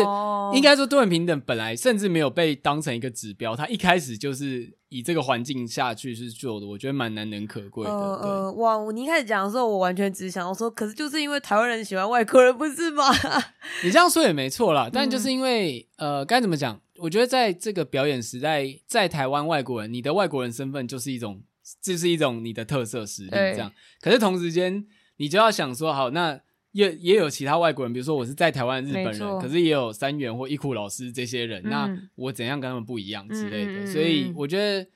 [0.55, 7.91] 应该说多元平等本来甚至没有被当成一个指标，它一开始就是以这个环境下去是做的，我觉得蛮难能可贵的。
[7.91, 13.03] 呃呃，哇，你一开始讲的时候，我完全只想要说，可是就是因为台湾人喜欢外国人，不是吗？
[13.83, 16.79] 你这样说也没错啦，但就是因为、嗯、呃，该怎么讲？
[16.97, 21.41] 我觉得在这个表演时代，在台湾外国人，你的外国人身份就是一种，
[21.81, 23.71] 就是一种你的特色实力，这样。
[24.01, 24.85] 可是同时间，
[25.17, 26.41] 你就要想说，好那。
[26.78, 34.88] 也也有其他外国人，比如说我是在台湾日本人，可是也有三元或一库老师这些人，嗯、那我怎样跟他们不一样之类的，嗯、所以我觉得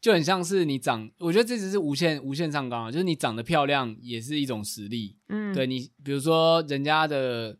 [0.00, 7.56] 就很像是你长，我觉得这只是无限无限上纲啊，就是你长得漂亮也是一种实力，嗯，对你，比如说人家的。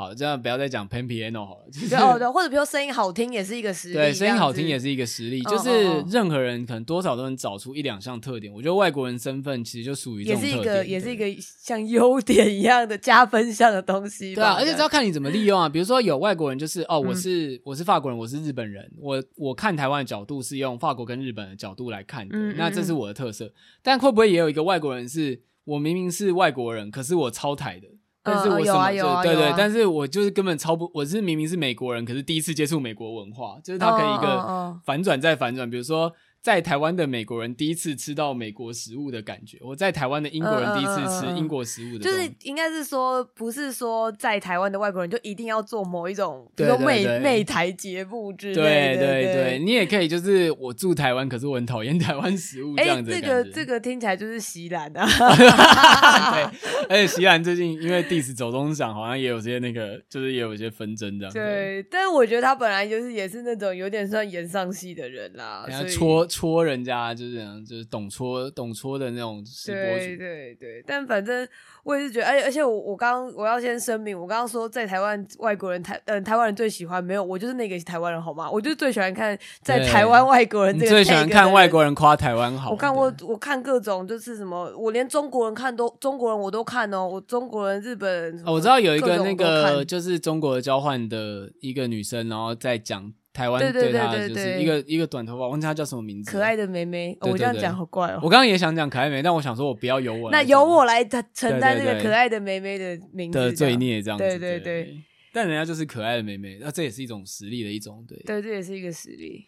[0.00, 1.64] 好，这样不要再讲 Pen Piano 好了。
[1.70, 3.94] 就是、哦，对，或者比如说声音好听也是一个实力。
[3.94, 5.70] 对，声音好听也是一个实力，就是
[6.10, 8.50] 任何人可能多少都能找出一两项特点。
[8.50, 14.34] 我觉得外国人身份其实就属于也是一个，也是一个像优点一样的加分项的东西。
[14.34, 15.68] 对啊，而且只要看你怎么利用啊。
[15.68, 23.52] 比如说有外国人就是哦，我是、嗯、我是法国人，我是日本人，我我看台湾的角度是用法国跟日本的角度来看的，嗯嗯，那这是我的特色。
[23.82, 27.86] 但会不会也有一个外国人是我明明是外国人，可是我超台的？
[28.32, 36.12] 但是我什么、嗯、有啊啊对对，但是我就是根本超不，我是明明是美国人，可是第一次接触美国文化，就是他可以一个反转再反转，比如说。
[36.42, 48.60] 在台湾的美国人第一次吃到美国食物的感觉，我在台湾的英国人第一次吃英国食物的，就是应该是说，不是说在台湾的外国人就一定要做某一种，比如说美美台节目之类的。
[48.62, 53.10] 对对对，你也可以就是我住台湾，可是我很讨厌台湾食物这样子。
[53.10, 55.06] 这个这个听起来就是席兰啊。
[56.32, 56.42] 对，
[56.88, 61.34] 而且席兰最近因为 diss 走中奖，好像也有些那个，就是也有一些纷争这样。
[61.34, 66.26] 对，但是我觉得他本来就是也是那种有点算演上戏的人啦，所以戳。
[66.30, 69.80] 戳人家就是这样，就是懂戳懂戳的那种直播。
[69.98, 71.46] 对对对，但反正
[71.82, 78.50] 我也是觉得，而且而且我我刚我要先声明，我刚刚说在台湾外国人台嗯、台湾人最喜欢没有，我就是那个台湾人好吗？
[78.50, 80.78] 我就是最喜欢看在台湾外国人。
[80.78, 82.70] 最喜欢看外国人夸台湾好。
[82.70, 88.42] 我看我我看各种就是什么，我连中国人看都中国人我都看哦，我中国人日本人。
[88.46, 93.12] 哦我知道有一个那个就是中国交换的一个女生，然后在讲。
[93.32, 96.30] 台湾对他就是一个一个短头发，忘记他叫什么名字。
[96.30, 98.20] 可爱的妹妹，我这样讲好怪哦。
[98.22, 104.24] 我刚刚也想讲可爱妹妹，但我想说我不要由我，那由我来承担这个可爱的妹妹的名字的罪孽，这样子。
[104.24, 104.96] 对对对，
[105.32, 108.18] 但人家就是可爱的妹妹，那这也是一种实力的一种，对。
[108.24, 109.46] 对，这也是一个实力。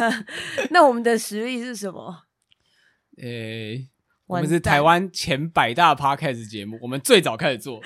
[0.70, 2.22] 那我们的实力是什么？
[3.18, 3.86] 诶。
[4.30, 7.80] 我们是台湾前百大 Podcast 节目，我们最早开始做，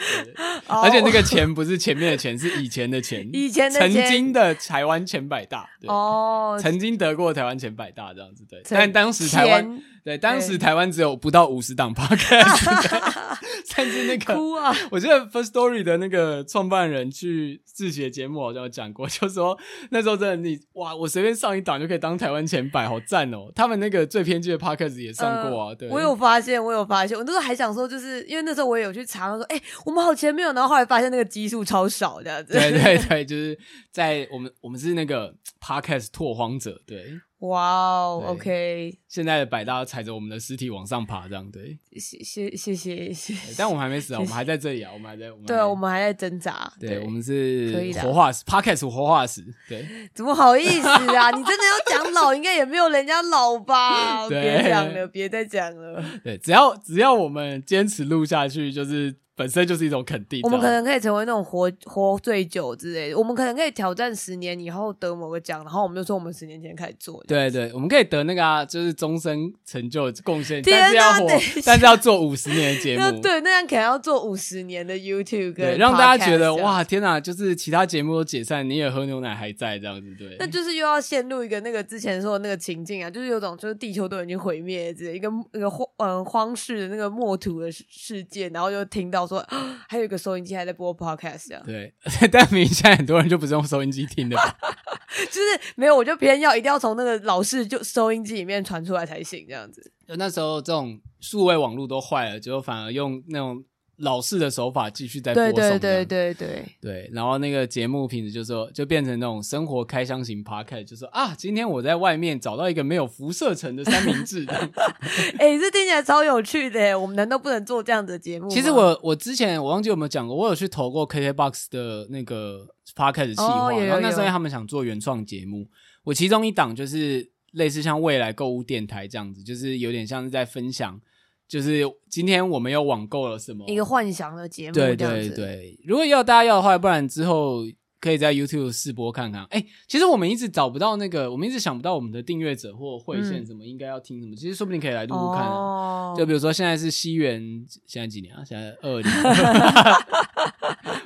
[0.66, 8.60] 而且那个前不是前面的钱，是以前的钱， 以前的曾经的台湾前百大，哦，曾经得过台湾前百大这样子，对。
[8.68, 13.38] 但当时台湾对，当时台湾只有不到五十档 podcast，
[13.74, 14.70] 甚至那个，哭啊！
[14.90, 19.58] 我记得 First Story 的那个创办人去自己的节目好像有讲过，就说
[19.90, 23.50] 那时候真的你哇，我随便上一档就可以当台湾前百，好赞哦！
[23.54, 25.88] 他们那个最偏激的 podcast 也上过啊，呃、对。
[25.88, 32.52] 我有发现，我有发现，我那时候还想说，就是因为那时候我也有去查，说哎、欸，我们好前面有，然后后来发现那个基数超少这样子。
[32.52, 33.58] 对对对，就是
[33.90, 37.06] 在我们我们是那个 podcast 拓荒者，对。
[37.44, 41.78] 哇哦，OK，现在的百搭踩着我们的尸体往上爬，这样对。
[41.98, 45.30] 谢谢谢谢谢，但我们还没死啊，我们还在这里啊，我们还在。
[45.46, 46.72] 对啊，我们还在挣扎。
[46.80, 49.44] 对，我们是活化石，Podcast 活化石。
[49.68, 51.30] 对， 怎么好意思啊？
[51.36, 54.26] 你真的要讲老，应该也没有人家老吧？
[54.30, 56.02] 别讲了，别再讲了。
[56.22, 59.16] 对，只要只要我们坚持录下去，就是。
[59.36, 60.40] 本身就是一种肯定。
[60.42, 63.18] 我们可能可以成为那种活活最久之类的。
[63.18, 67.22] 我们可能可以挑战十年以后得某个奖，然后我们就说我们十年前开始做。
[67.26, 71.26] 对对，我们可以得那个啊，就是终身成就贡献，但是要活，
[71.64, 73.02] 但是要做五十年的节目。
[73.20, 77.18] 对，那样可能要做五十年的 YouTube，对，让大家觉得哇，天哪！
[77.18, 80.36] 就是其他节目都解散，你也喝牛奶还在这样子，对。
[80.38, 89.23] 那就是又要陷入一个那个之前说的那个情境啊，就是有种就是地球都已经毁灭，之类一个一个荒嗯荒世的那个末土的世界，然后又听到。
[89.26, 89.44] 说
[89.88, 91.92] 还有一个收音机还在播 podcast 这样，对，
[92.32, 94.56] 但明明现在很多人就不是用收音机听的吧，
[95.30, 99.92] 就是没有，我就偏要一定要从那个老式就收音机里面传出来才行，这样子。
[100.06, 103.64] 就那时候这种数位网络都坏了，就反而用那种。
[103.98, 114.44] 老式的手法继续在播送，对对对对对对，然后那个节目品质就说就变成那种生活开箱型 podcast，就说啊，今天我在外面找到一个没有辐射层的三明治，
[115.38, 118.48] 哎、欸，这听起来超有趣的，我们难道不能做这样的节目？
[118.48, 122.66] 其实我我之前我忘记有没有讲过，我有去投过 KKBOX 的那个
[122.96, 125.68] podcast 计划，哦、然后那时候他们想做原创节目，
[126.02, 131.00] 我其中一档就是类似像未来购物电台这样子，就是有点像是在分享。
[131.46, 133.64] 就是今天我们又网购了什么？
[133.68, 135.78] 一个幻想的节目，对对对。
[135.84, 137.64] 如果要大家要的话，不然之后
[138.00, 139.42] 可以在 YouTube 试播看看。
[139.44, 144.34] 哎、欸，其实我们一直找不到那个，我们一直想不到我们的订阅者或会线什么应该要听什么。
[144.34, 145.50] 嗯、其实说不定可以来录录看、啊。
[145.50, 146.14] 哦。
[146.16, 148.42] 就比如说现在是西元，现在几年啊？
[148.44, 149.10] 现在二零。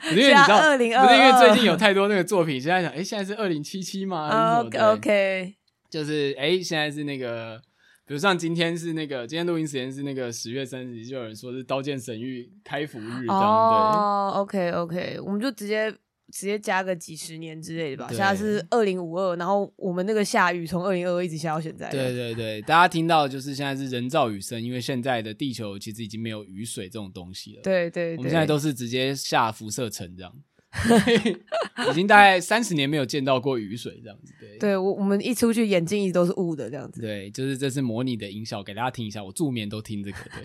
[0.01, 1.07] 不是因为你知道，二零二。
[1.07, 5.55] 不是因为最近有太多那个作品，现在想，哎、欸，现在是二零七七吗？OK OK。
[5.91, 7.61] 就是哎、欸，现在是那个。
[8.09, 15.93] 比如像今天是那个，今天录音时间是那个十月三十日，就有人说是《刀剑神域》开服日这样，哦，OK OK，我们就直接
[16.33, 18.09] 直接加个几十年之类的吧。
[18.09, 21.91] 现在是二零五二，然后我们那个下雨从二零二二一直下到现在。
[21.91, 27.63] 对对对，大家听到就是现在是人造雨声，因为现在的地球其实已经没有雨水这种东西了。
[27.63, 30.35] 对，对对，我们现在都是直接下辐射层这样。
[31.91, 34.59] 已经大概三十年没有见到过雨水这样子，对。
[34.59, 37.01] 对，我我们一出去眼睛一直都是雾的这样子。
[37.01, 39.23] 对，就是这是模拟的音效，给大家听一下。
[39.23, 40.19] 我助眠都听这个。
[40.19, 40.43] 对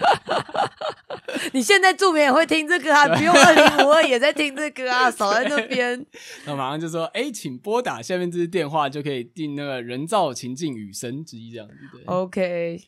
[1.52, 3.08] 你现在助眠也会听这个啊？
[3.16, 5.10] 不用二零五二也在听这个啊？
[5.12, 6.06] 少在那边。
[6.46, 11.74] 那马上就说，哎，请拨打下面这支电话，就可以订那个人造情境雨声之一这样子。
[11.92, 12.82] 对，OK。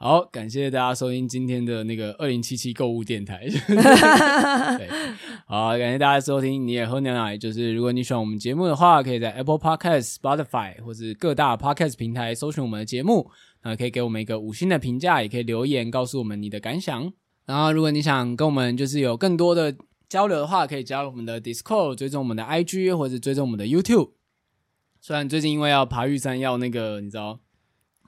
[0.00, 3.48] 好，感谢大家收听今天的那个二零七七购物电台。
[3.66, 4.88] 对，
[5.44, 6.64] 好，感谢大家收听。
[6.64, 13.28] 你也喝牛奶，就是如果你喜欢我们节目的话，可以在 Apple Podcast、Spotify 或是各大 Podcast 平台搜寻我们的节目，
[13.64, 17.12] 那可以给我们一个五星的评价，也可以留言告诉我们你的感想。
[17.44, 19.74] 然后，如果你想跟我们就是有更多的
[20.08, 24.12] 交流的话，可以加入我们的 Discord，追踪我们的 IG 或者追踪我们的 YouTube。
[25.00, 27.40] 虽然最近因为要爬玉山，要那个你知道。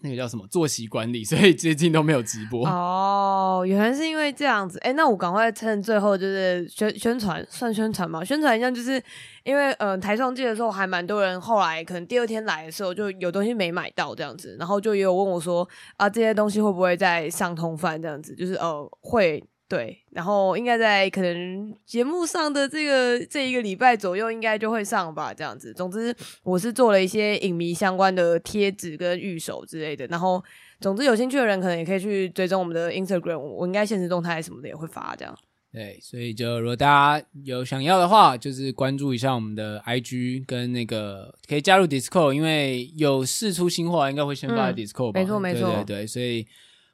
[0.02, 2.66] 那个叫什么作息管理，所以最近都没有直播。
[2.66, 4.78] 哦，原来是因为这样子。
[4.80, 8.24] 哎、那我赶快趁最后就是宣宣传，算宣传嘛？
[8.24, 9.02] 宣传一下，就是
[9.44, 18.34] 因为嗯、呃，台上季的时候还蛮多人，后来可能第二天来的时候就有东西没买到这样子，然后就也有问我说啊，这些东西会不会再上通贩这样子？
[18.34, 19.42] 就是呃会。
[19.70, 25.72] 对，然后应该在可能节目上的这个这一个礼拜左右，应该就会上吧，这样子。
[25.72, 26.12] 总之，
[26.42, 30.04] 我是做了一些影迷相关的贴纸跟预手之类的。
[30.08, 30.42] 然后，
[30.80, 35.32] 总之有兴趣的人可能也可以去追踪我们的 Instagram，我应该现实动态什么的也会发这样。
[35.72, 45.20] 对，所以就如果大家有想要的话，就是关注一下我们的 IG 跟那个可以加入 Discord，因为有事出新货，应该会先发 Discord 吧。
[45.20, 46.44] 嗯，没错没错，对对对，所以。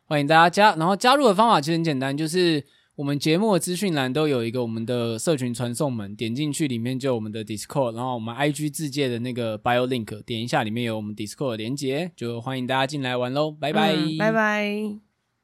[0.07, 15.05] 欢迎大家加，然后加入的方法其实很简单，就是我们节目的资讯栏都有一个我们的社群传送门，点进去里面就有我们的 Discord，然后我们 IG 自介的那个 Bio Link，点一下里面有我们 Discord 的连结，就欢迎大家进来玩喽，拜拜，拜拜。